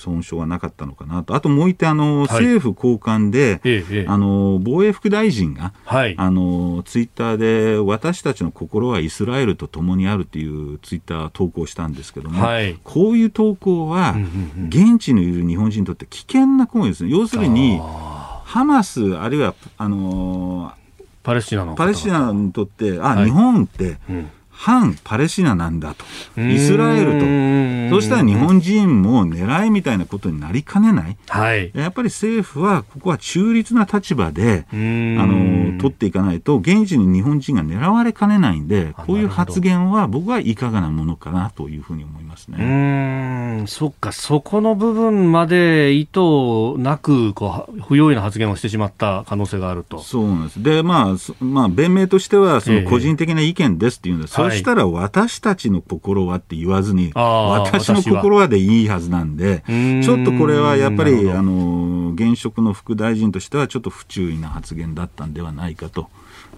[0.00, 2.28] 損傷はなかったのかなと、あともう一点、あのはい。
[2.28, 4.06] 政府高官で、ええええ。
[4.08, 6.14] あの防衛副大臣が、はい。
[6.18, 12.78] あのツイッターで私たちの心はイスラエルと共にあるというツイッター投稿したんですけども、はい。
[12.82, 17.10] こういう投稿はん現地にいる日本人にとって危険な行為ですね。
[17.10, 17.78] 要するに
[18.44, 20.72] ハマスあるいはあの
[21.22, 23.26] パレスチナのパレスチナにとってあ、はい。
[23.26, 26.04] 日本ってうん反パレスチナなんだと。
[26.36, 26.50] うん。
[26.50, 27.96] イスラエルと。
[27.96, 31.16] そしたら日うん本人も狙いみたいなことになりかねない。
[31.28, 31.70] はい。
[31.74, 42.58] やっぱり政府はここは中立な立場で、ああの取っていかないと、現地に日本人が狙われかねないんで、あこういう発言は僕はいかがなものかなというふうに思いますうね。
[42.58, 43.66] ーん。
[43.66, 46.20] そっか、そこの部分まで意図
[46.78, 50.00] なくこう不用意な発言をしてしまった可能性があると。
[50.00, 50.62] そうなんです。
[50.62, 52.82] で、まあ、そまあ、弁明としては、そええ。
[52.82, 66.08] の個人的な意見ですっていうので、はいそしたら私たちの心はって言わずに、私の心はでいいはずなんで、ちょっとこれはやっぱり、あの、現職の副大臣としては、ちょっと不注意な発言だったんではないかと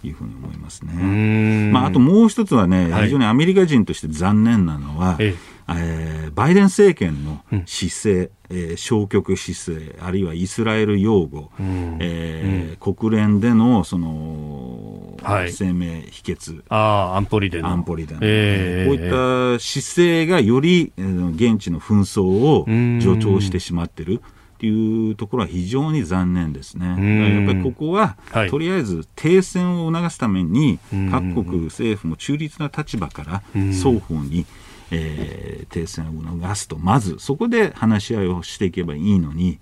[0.03, 1.71] いうふうに思いますね。
[1.73, 3.05] まあ、あともう一つはね、はい。
[3.05, 11.99] 非常にアメリカ人として残念なのは、ええーバイデン政権の姿勢、えー消極姿勢、あるいはイスラエル擁護、ん。
[12.01, 15.53] えー国連でのその、はい。
[15.53, 17.69] 声明否決、ああ、安保理での。
[17.69, 19.11] 安保理での、ええこういっ
[19.59, 23.01] た姿勢がより、えー現地の紛争をん。
[23.01, 24.21] 助長してしまっている。
[24.23, 26.87] っていうところは非常に残念ですね。
[26.87, 28.49] やっぱりここは、はい。
[28.49, 34.47] とりあえず停戦を促すためにん、各国政府も中立な立場から双方に、
[34.93, 39.59] えー停戦を促すと、まずそこで話し合いをしていけばいいのに、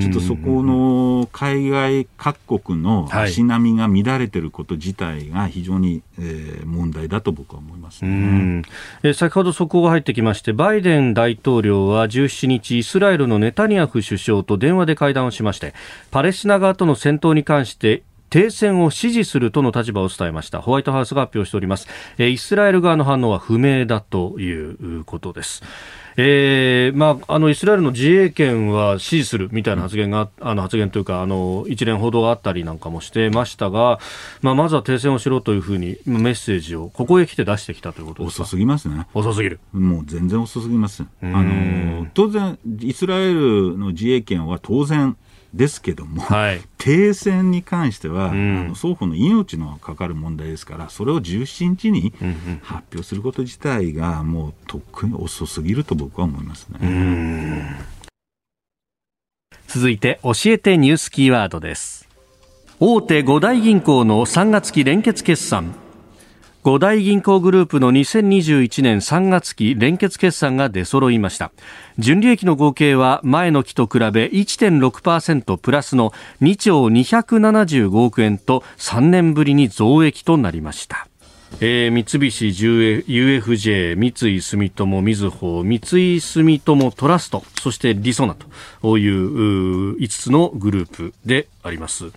[0.00, 3.24] ちょっとそこの海外各国のはい。
[3.28, 8.14] 足並みが乱れてること自体が非常に、えー問題だと僕は思いますうね。
[8.14, 8.62] ん。
[9.02, 15.74] えー先ほど速報が入ってきましてバイデン大統領は17日イスラエルのネタニヤフ首相と電話で会談をしまして
[16.12, 21.88] パレスチナ側との戦闘に関して停戦を支持するとの立場を伝えましたホワイトハウスが発表しております、
[22.18, 25.62] えーイスラエル側の反応は不明だということです
[26.20, 34.00] えーまあ、あのイスラエルの自衛権は支持するみたいな発言が、あの発言というかあの一連報道があったりなんかもしてましたが、
[34.42, 38.42] まあ、まずは停戦をしろというふうにメッセージをここへ来て出してきたということですか？
[38.42, 39.06] 遅すぎますね。
[39.14, 39.60] 遅すぎる。
[39.72, 41.04] もう全然遅すぎます。
[41.22, 45.16] あの当然、イスラエルの自衛権は当然
[45.54, 48.60] ですけども、はい、停戦に関しては、ん。
[48.60, 52.12] あの双方の命のかかる問題ですから、それを17日に
[52.62, 57.98] 発表すること自体が、もうとっくに遅すぎると僕は思いますね。
[59.66, 62.08] 続いて教えてニュースキーワードです。
[62.80, 65.74] 大手五大銀行の3月期連結決算
[66.64, 71.52] 五大銀行グループの2021年3月期連結決算が出揃いました
[72.00, 81.06] 純利益の合計は前の期と比べ1.6%プラスの2兆275億円と3年ぶりに増益となりました
[81.60, 88.36] えー、三菱 UFJ、三井住友、みずほ、三井住友トラスト、そしてりそな
[88.82, 92.12] という5つのグループであります。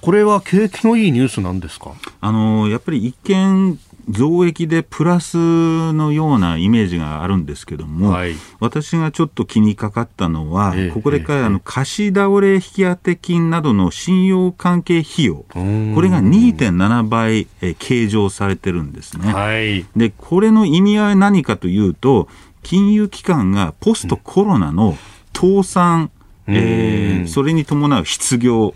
[0.00, 1.92] これは景気のいいニュースなんですか？
[2.20, 3.78] あのやっぱり一見
[4.08, 5.36] 増益でプラス
[5.92, 8.34] のようなイメージがあるんですけども、はい。
[8.58, 15.94] 私がちょっと気にかかったのは、ええここでかええあの貸し倒れ引き当て金などの信用関係費用、こん。
[16.00, 19.32] れが2.7倍、えー計上されてるんですね。
[19.32, 19.84] はい。
[19.96, 22.26] で、これの意味合いは何かというと、
[22.62, 24.96] 金融機関がポストコロナの
[25.36, 26.10] 倒産、
[26.46, 28.74] えーうんそれに伴う失業、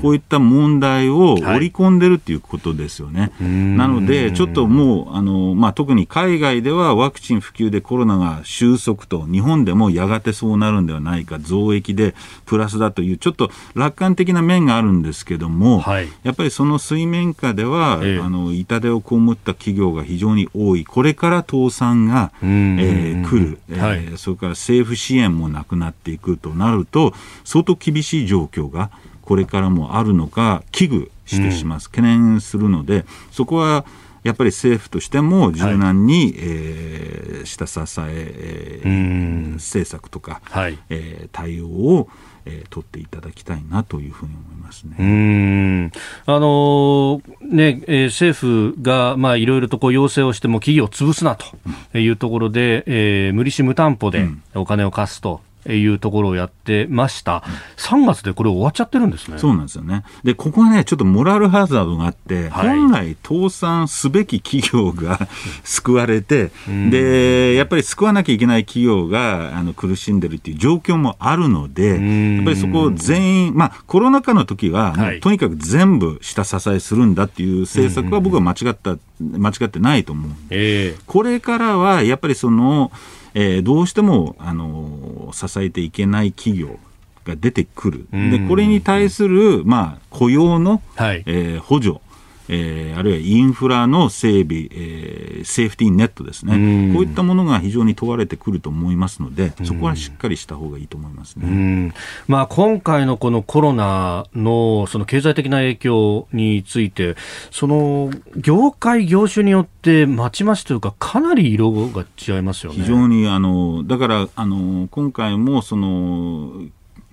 [0.00, 1.56] こういった問題をはい。
[1.56, 3.32] 織り込んでるっていうことですよね。
[3.42, 3.76] ん。
[3.76, 12.14] なので、ちょっともう、あのまあ、特に海外ではワクチン普及でコロナが収束と、日本でもやがてそうなるんではないか、増益で
[12.46, 16.08] プラスだという、ちょっと楽観的な面があるんですけども、はい。
[16.22, 18.20] やっぱりその水面下では、ええ。
[18.20, 22.76] あの痛手を被った企業が非常に多い、これから倒産が、えん。
[22.78, 24.18] ー来る、えーはい。
[24.18, 27.14] それから政府支援もなくなっていくとなると、
[27.44, 28.90] 相当厳しい状況が
[29.24, 33.84] これからもあるのか、危惧してします、懸念するので、そこは
[34.22, 39.52] やっぱり政府としても柔軟に、えー下支ええーうん。
[39.56, 40.78] 政策とか、はい。
[40.88, 42.08] えー対応を、
[42.46, 45.90] えー取っていただきたいなというふうに思いますね。
[46.26, 48.38] あのーねえー政
[48.74, 57.42] 府がまあいろいろとこう要請をしても企業を潰すなというところで、えー無利子無担保でお金を貸すというところをやってました、
[57.76, 59.38] 3月でこれ終わっちゃってるんですね。
[59.38, 60.04] そうなんですよね。
[60.22, 65.28] で、ここはね、ちょっとモラルハザードがあって、はい本来倒産すべき企業が
[65.64, 66.50] 救われて、
[66.90, 80.30] で、やっぱり救わなきゃいけない企業があの苦しんでるっていう状況もあるので、んやっぱりそこを全員、まあ、コロナ禍の時は、はいとにかく全部下支えするんだっていう政策は僕は間違った、間違ってないと思う。
[80.50, 82.90] えこれからはやっぱりその、
[83.34, 86.78] えーどうしてもあの支えていけない企業
[87.24, 91.22] が出てくる、でこれに対する、まあ、雇用の、はい。
[91.26, 92.00] えー補助、
[92.48, 101.46] えーあるいはインフラの整備、えーセーフティーネットですね、うんこういったものが非常に問われてくると思いますので、そこはしっかりした方がいいと思いますね。
[101.46, 101.94] うん
[102.28, 107.16] まあ、今回のこのコロナのその経済的な影響について、
[107.50, 112.78] その業界、業種によってまちまちというか、かなり色が違いますよね。
[112.80, 116.52] 非常にあのだからあの今回もその、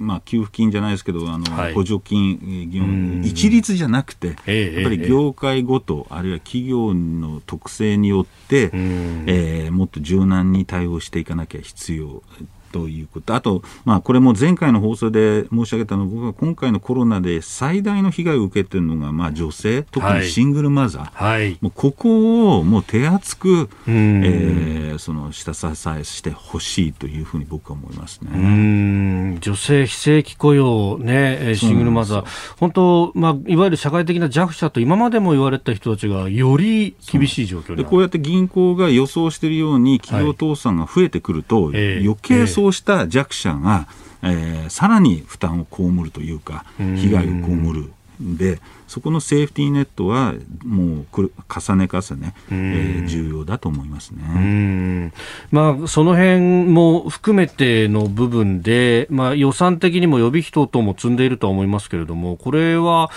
[0.01, 1.73] まあ、給付金じゃないですけどあの、はい。
[1.73, 9.23] 補助金一律じゃなくて、ええやっぱり業界ごと、あるいは企業の特性によって、ん。
[9.27, 12.21] えーもっと柔軟に対応していかなきゃ必要。
[12.72, 13.36] ということ。
[13.36, 21.57] あと、まあ、これも前回の放送で申し上げたのは、僕は今回のコロナで最大の被害を受けているのが、まあ、女性、特にシングルマザー、はい。
[21.61, 23.69] もうここをもう手厚く、ん。
[23.88, 29.36] えーその下支えしてほしいというふうに僕は思いますうね。
[29.36, 29.39] ん。
[29.39, 32.26] 女性非正規雇用、ね、えーシングルマザー、
[32.59, 37.76] 本当、まあ、いわゆる社会的な弱者と今までも言われた人たちがより厳しい状況。
[37.76, 43.88] でこうやって銀行が予想しているように企業倒産が増えてくると、ええ余計そうした弱者が、
[44.24, 47.32] えーさらに負担を被るというか、被害を被
[47.74, 47.91] る
[48.22, 50.34] んで、そこのセーフティーネットは
[50.64, 54.24] もう重ね重ね、えー重要だと思いますね。
[54.24, 55.14] うん。
[55.51, 63.09] まあ、その辺も含めての部分で、まあ、予算的にも予備費等々も積んでいるとは思いますけれども、これは、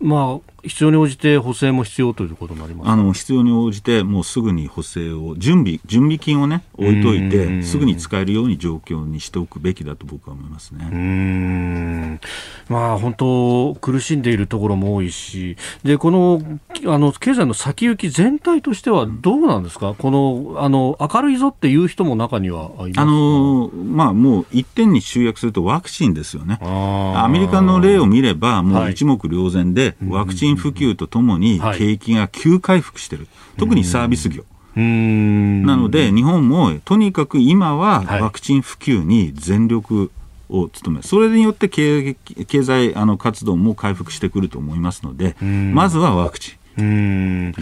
[0.00, 10.88] まあ、必要に応じて補正も必要ということになりますあの必要に応じて、もうすぐに補正を、準備、準備金をね、置いというんて、すぐに使えるように状況にしておくべきだと僕は思いますね。
[10.90, 12.20] うーん。
[12.68, 16.42] まあ、本当、苦しんでいるところも多いし、でこの
[16.86, 26.58] あの経済の先行き全体としてはどうなんですか、このあの明るいぞっていう人も中にはあのまあ、もう一点に集約するとワクチンですよね。
[26.62, 34.44] アメリカの例を見れば、もう一目瞭然で、ワクチン普及とともに景気が急回復してる、特にサービス業。
[34.76, 40.10] なので、日本もとにかく今はワクチン普及に全力
[40.48, 46.54] を務め、それによって経経済あの活動も回復してくると思いますので、まずはワクチン。
[46.78, 47.54] うん。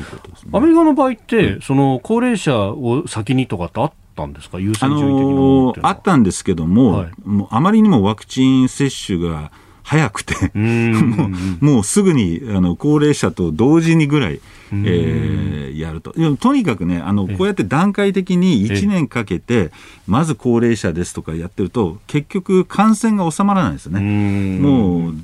[0.52, 9.50] アメリカの場合って、うん、その高齢者を先にとかってあったんですか、優先順位的なものあったんですけども、はい、もうあまりにもワクチン接種が
[9.88, 10.34] 早くて。
[10.54, 11.30] も
[11.60, 16.12] う、もうすぐにあの高齢者と同時にぐらい、えー、やると。
[16.36, 19.70] とにかくね、あの、こうやって段階的に1年かけて、
[20.06, 24.58] まず高齢者ですとかやってると、結局感染が収まらないですよね。
[24.60, 25.14] もう、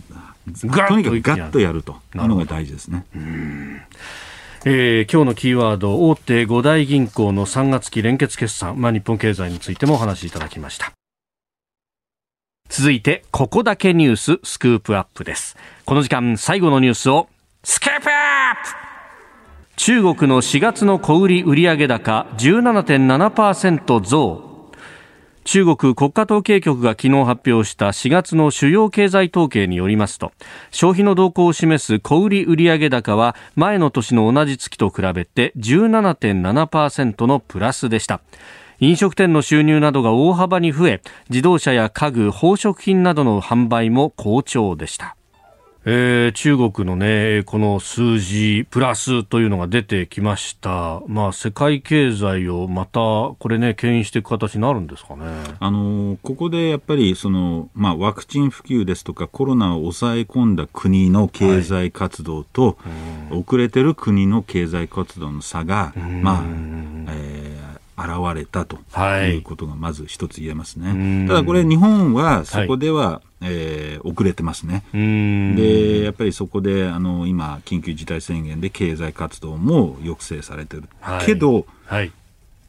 [0.59, 1.97] とにかくガッとやると。
[2.15, 3.05] いうのが大事ですね。
[4.65, 10.95] えー、今日のキーワード大手五大銀行の3月期連結決算、まあ、日本経済についてもお話しいただきました
[12.77, 15.57] 続いてここだけニューススクープアップです。
[15.85, 17.29] この時間最後のニュースを
[17.63, 19.77] スクープアップ!
[19.77, 24.55] 中国の4月の小売売上高17.7%増。
[25.45, 30.33] 中国国家統計局が昨日発表した4月の主要経済統計によりますと
[30.71, 38.21] 消費の動向を示す小売売上高は前の年の同じ月と比べて17.7%のプラスでした。
[38.81, 45.17] 飲食店の収入などが大幅に増え自動車や家具宝飾品などの販売も好調でした。
[45.87, 51.03] えー、中国のね、この数字、プラスというのが出てきました。
[51.09, 55.27] まあ、世界経済をまた、これね、牽引していく形になるんですかね。
[55.61, 62.79] あの、ここでやっぱり、その、まあ、ワクチン普及ですとか、コロナを抑え込んだ国の経済活動と、
[63.31, 66.43] はい、遅れてる国の経済活動の差が、まあ、
[67.11, 67.64] えー
[67.97, 69.39] 現れたとい。
[69.39, 70.89] うことがまず一つ言えますね。
[70.89, 74.85] はい、ただこれ日本はそこでは、はい、えー、遅れてますね。
[74.93, 81.67] でやっぱりそこであの今緊急事態宣言で経済活動も抑制されてる、はい、けど、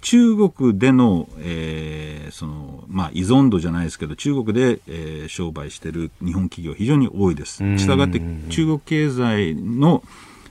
[0.02, 7.64] 中国での,、えーそのまあ、依存度じゃないですけど中国で、えー、商売してる日本企業非常に多いです。
[7.78, 10.04] したがって中国経済の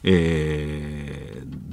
[0.04, 1.23] えー、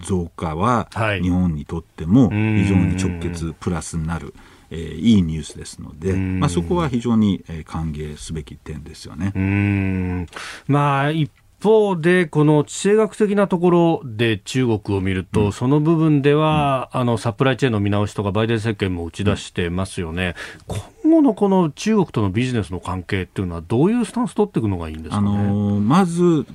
[0.01, 0.89] 増加は
[1.21, 4.33] 日本にとっても非常に直結プラスになる。
[4.73, 9.33] えー、いいニュースですので、まあ、そこは非常に、えー、歓迎すべき点ですよね。
[9.35, 10.27] うん。
[10.67, 11.29] まあ、一
[11.61, 20.35] 方で、この地政学的なところで中国を見ると、うん、その部分では、うん、あのサプライチェーンの見直しとか、バイデン政権も打ち出してますよね、
[20.69, 26.45] うん、今後のこの中国とのビジネスの関係っていうのは、どういうスタンス取っていくのがいいんですか、ね、あのまず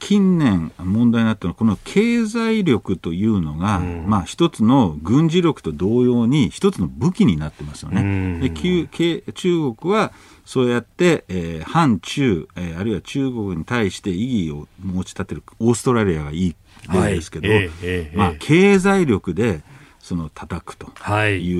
[0.00, 8.00] 近年問題になったのはこの経済力というのが、うん、まあ一つの軍事力と同様に一つの武器になってますよね。
[8.00, 10.12] うん、で中国は
[10.44, 16.56] そうやって、えー、反中、えー、あるいは中国に対して意義を持ち立てるオーストラリアがいい
[16.92, 17.70] 例ですけど、はい。
[17.82, 19.60] えー、まあ、経済力で
[20.00, 20.86] その叩くと
[21.26, 21.54] い。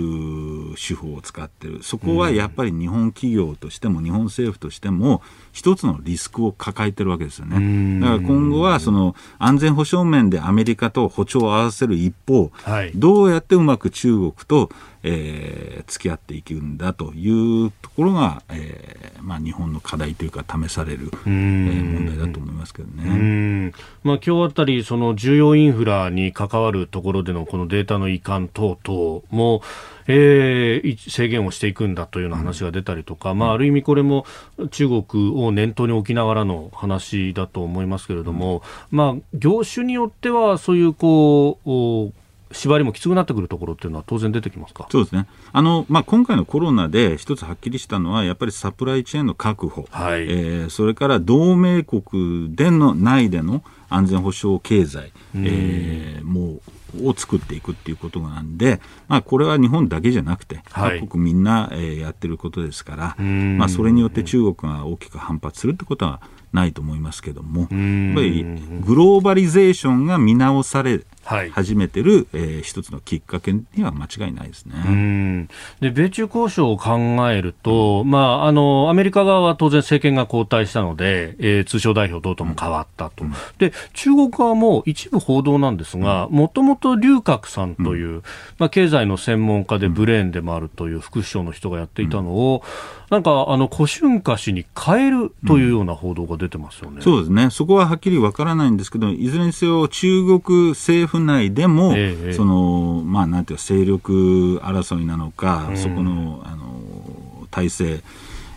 [0.72, 5.22] う手法を使ってる、はい、そこはやっぱり日本企業としても日本政府としても
[5.53, 8.01] 一つのリスクを抱えてるわけですよね。
[8.01, 14.70] だから今後はその安全保障面でアメリカと歩調を合わせる一方、はい、どうやってうまく中国と
[15.03, 23.72] えー、付き合っていくんだというところが、えーまあ、日本の課題というか試される、えー、問題だと思いますけどね。
[24.05, 29.62] まあ、今日あたりその重要インフラに関わるところでのこのデータの移管等々も、
[30.11, 34.27] えー、制限をしていくんだというような話が出たりとか、うん、まあ、ある意味これも
[34.71, 42.21] 中国を念頭に置きながらの話だと思いますけれども、うん、まあ、業種によってはそういうこう
[42.53, 44.89] 縛りもきつくなってくるところっていうのは当然出てきますか？
[44.91, 45.29] そうですね。
[45.53, 66.20] あの、まあ、今回のコロナで一つはっきりしたのはやっぱりサプライチェーンの確保、はい、えー、それから同盟国での内での安全保障経済、えー、もうを作っていくっていうことなんで、まあ、これは日本だけじゃなくて、各国みんな、えー、やってることですから、まあ、それによって中国が大きく反発するってことは
[66.53, 67.74] ないと思いますけども、やっぱ
[68.22, 68.45] り
[68.80, 75.49] グローバリゼーションが見直され始めてる、はい、えー、一つのきっかけには間違いないですね。
[75.80, 76.99] で米中交渉を考
[77.30, 88.22] えると、まあ、あのアメリカ側は当然政権が交代したので、えー、通商代表等々も変わったと、うん、で中国側も一部報道なんですが、もともと龍角さんという、うん、
[88.59, 92.62] まあ、経済の専門家でブレーンでもあるという副首相の人がやっていたのを、
[93.11, 108.01] うん、なんかあの古春華氏に変えるというような報道が出てますよね、うん、そうですね、そこははっきりわからないんですけど、いずれにせよ、中国政府内でも、ええ、そのまあ、なんていうか、勢力争いなのか、そこのあの体制、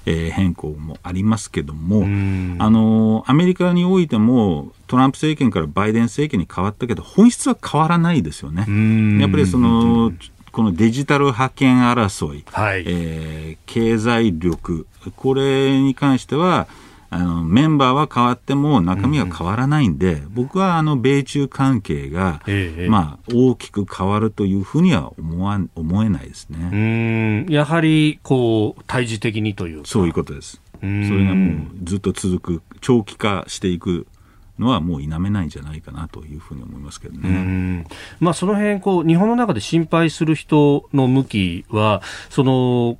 [0.06, 8.66] えー、変更もありますけども、あのアメリカにおいてもトランプ政権からバイデン政権に変わったけど本質は変わらないですよね。
[9.22, 10.12] やっぱりその
[10.52, 14.86] このデジタル覇権争い、はい、えー、経済力
[15.16, 16.68] これに関しては
[17.14, 27.46] あのメンバーは変わっても中身は変わらないんで、うん、僕はあの米中関係が、ええ、まあ、大きく変わるというふうには思わ思えないですね。
[27.50, 30.62] やはりこう対峙的にというそういうことです。
[30.80, 34.06] それがもうずっと続く、長期化していく
[34.60, 37.86] のはもう否めないんじゃないかなというふうに思いますけどね。
[38.20, 42.98] まあ、その辺こう日本の中で心配する人の向きはその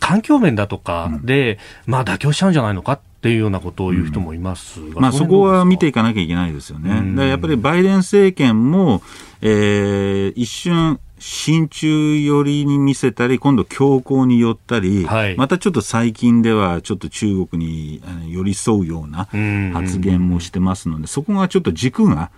[0.00, 7.28] 環境面だとかで、うん、まあ妥協しちゃうんじゃないのかっていうようなことを言う人もいますが、まあ、そこは見ていかなきゃいけないですよね。
[7.28, 9.02] やっぱりバイデン政権も、
[9.42, 19.28] えー、一瞬、親中寄りに見せたり、今度強硬に寄ったり、はい、またちょっと最近ではちょっと中国に寄り添うような
[19.72, 22.30] 発言もしてますので、そこがちょっと軸が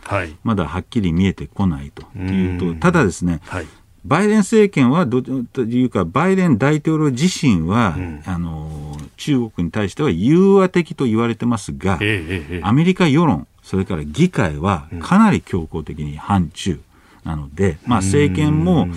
[0.44, 3.66] まだはっきり見えてこないというと、ただですね、はい
[4.04, 16.80] バイデン政権はどというか、バイデン大統領自身は、うん、あの中国に対しては融和的と言われてますが、えええ、アメリカ世論、それから議会はかなり強硬的に反中
[17.24, 18.88] なので、まあ、政権も、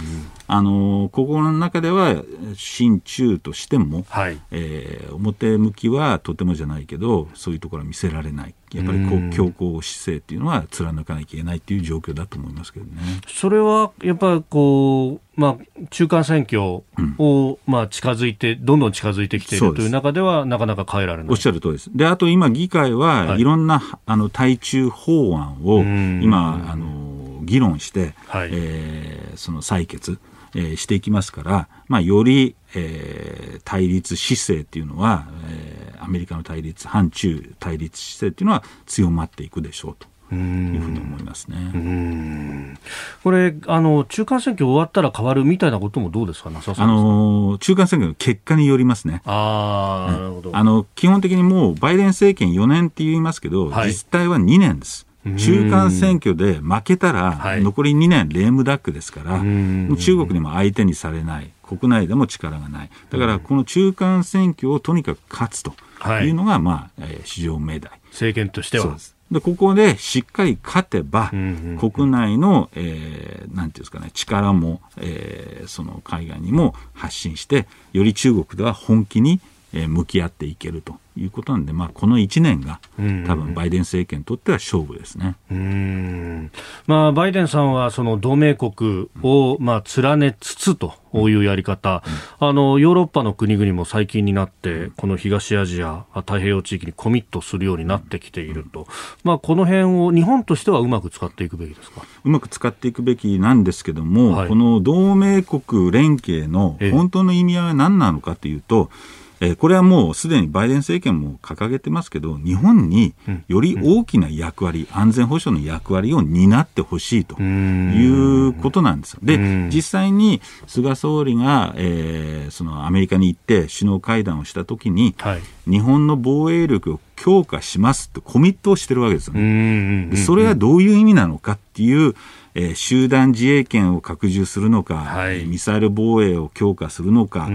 [0.48, 2.24] あのここの中では
[2.56, 12.92] 親中としても、はい、えー、表向きはとてもじゃないけどそういうところは見せられないやっぱりこう強硬姿勢っていうのは貫かなきゃいけないっていう状況だと思いますけどね。
[13.28, 21.90] それはやっぱりこう、まあ、中間選挙を、うん、まあ、近づいて、どんどん近づいてきているという中では、なかなか変えられないおっしゃる通りです。
[21.94, 25.82] で、あと今、議会はいろんな、はい、あの対中法案を
[26.24, 30.20] 今、あの議論して、はい、えー、その採決。
[30.56, 40.08] えー、していきますから、まあ、より、えー、対立姿勢っていうのは、えー、アメリカの対立反中対立姿勢っていうのは強まっていくでしょうと。
[40.32, 42.78] いうふうに思いますね。
[43.24, 49.22] これあの中間選挙終わったら変わるみたいなこともどうですか、あの中間選挙の結果によりますね。
[49.26, 50.50] あ、なるほど。
[50.54, 55.06] あの基本的にもうバイデン政権4年って言いますけど、はい、実態は2年です。
[55.38, 65.74] 中間選挙で負けたら、残り2年、レームダックですから、中国にも相手にされない、国内でも力がない、だからこの中間選挙をとにかく勝つと
[66.22, 67.92] いうのが、まあ、市場命題。
[68.12, 68.98] 政権としては。
[69.32, 79.42] でここでしっかり勝てば、国内の、えー、なんていうんですかね、力も、えー、その海外にも発信して、より中国では本気に
[79.74, 85.36] え向き合っていけるということなんで、まあ、この1年が多分バイデン政権にとっては勝負ですね。
[85.52, 86.52] うん。
[86.88, 92.04] まあ、バイデンさんはその同盟国をまあ連ねつつというやり方、
[92.42, 98.88] うん、あのヨーロッパの国々も最近になって、この東アジア、太平洋地域にコミットするようになってきていると、
[99.24, 102.04] まあ、この辺を日本としてはうまく使っていくべきですか？
[102.24, 113.14] うまく使っていくべきなんですけども、はい、この同盟国連携の本当の意味合いは何なのかというと、ええー、これはもうすでにバイデン政権も掲げてますけど、日本に
[113.48, 119.20] より大きな役割、安全保障の役割を担ってほしいということなんですよ。
[119.24, 130.16] で、実際に菅総理が、えー、そのアメリカに行って首脳会談をしたときに、はい、日本の防衛力を強化しますってコミットをしてるわけですよね。
[130.18, 132.16] それはどういう意味なのかっていう、
[132.56, 137.46] えー、集団自衛権を拡充するのか、はい、ミサイル防衛を強化するのか、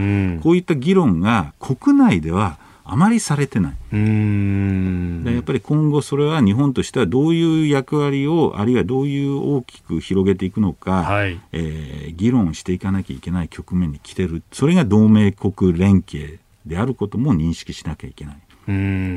[0.42, 2.58] こういった議論が国内では
[2.90, 3.76] あまりされてない。
[3.92, 14.42] でやっぱり今後それは日本としてはどういう役割をあるいはどういう大きく広げていくのか、はい、えー、議論していかなきゃいけない局面に来てる。
[14.52, 18.38] それが同盟国連携であることも認識しなきゃいけない。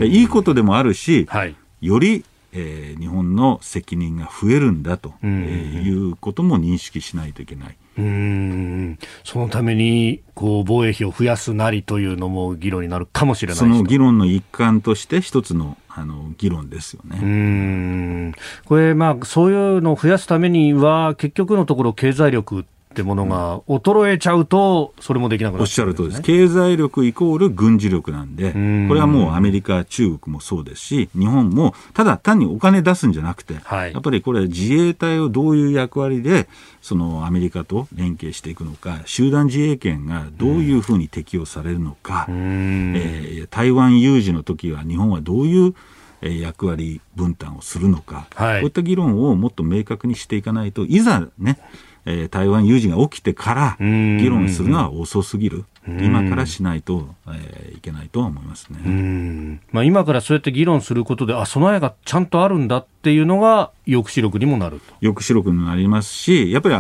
[0.08, 7.78] いいことでもあるし、はい、よりえー、日本の責任が増えるんだと、えー、いうことも認識しないといけない。
[7.98, 9.00] うん。
[9.24, 17.20] そのためにこう防衛費を増やすなりというのも議論になるかもしれないその議論の一環として一つのあの議論ですよね。
[17.22, 18.34] うん。
[18.66, 26.22] これ、まあ、そういうのを増やすためには結局のところ経済力ってものが衰えちゃうと、それもできなくなおっしゃる通りです。
[26.22, 36.48] 経済力イコール軍事力なんで、これはもうアメリカ、中国もそうですし、日本も、ただ単にお金出すんじゃなくて、はい、やっぱりこれ自衛隊をどういう役割で、
[36.82, 45.74] そのアメリカと連携していくのか、集団自衛権がどういうふうに適用されるのか、えー、台湾有事の時は日本はどういう
[46.22, 51.58] 役割分担をするのか、はい、こういった議論をもっと明確にしていかないと、いざね、
[52.06, 55.66] えー、台湾有事が起きてから議論するのは遅すぎる。
[55.88, 59.60] 今からしないと、えー、いけないとは思いますね。
[59.72, 66.76] まあ、今からそうやって議論することで、あ、備えがちゃんとあるんだっていうのが抑止力にもなる抑止力になりますし、やっぱり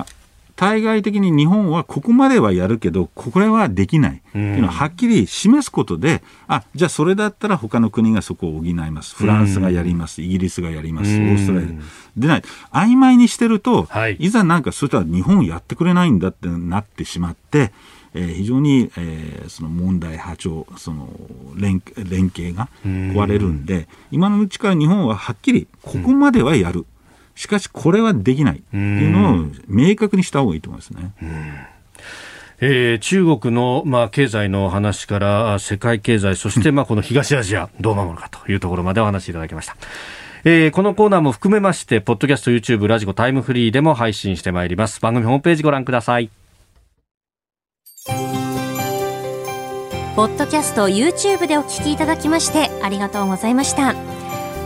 [0.61, 4.21] 対外的に日本はここまではやるけど、これはできない。
[4.29, 11.69] っていうのをはっきり示すことで、あじゃあそれだったら他の国がそこを補います、フランスがやります、イギリスがやります、オーストラリア。
[12.15, 17.71] でない、曖昧にしてると、はい、いざなんかそういったら日本やってくれないんだってなってしまって、
[18.13, 21.09] えー、非常に、えー、その問題波長、その
[21.55, 26.85] 連連携が壊れるんで、今のうちから日本ははっきりここまではやる。
[27.41, 31.11] しかしこれはできないっていうのを明確にした方がいいと思いますね。
[32.59, 39.75] えー、中国の、まあ、経済の話から世界経済、そして、まあ、この東アジア、どう守るかというところまでお話しいただきました。
[40.43, 45.01] えー、このコーナーも含めまして、ポッドキャスト、YouTube、ラジコ、タイムフリーでも配信してまいります。
[45.01, 46.29] 番組ホームページご覧ください。
[50.15, 54.20] ポッドキャスト、YouTube でお聞きいただきまして、ありがとうございました。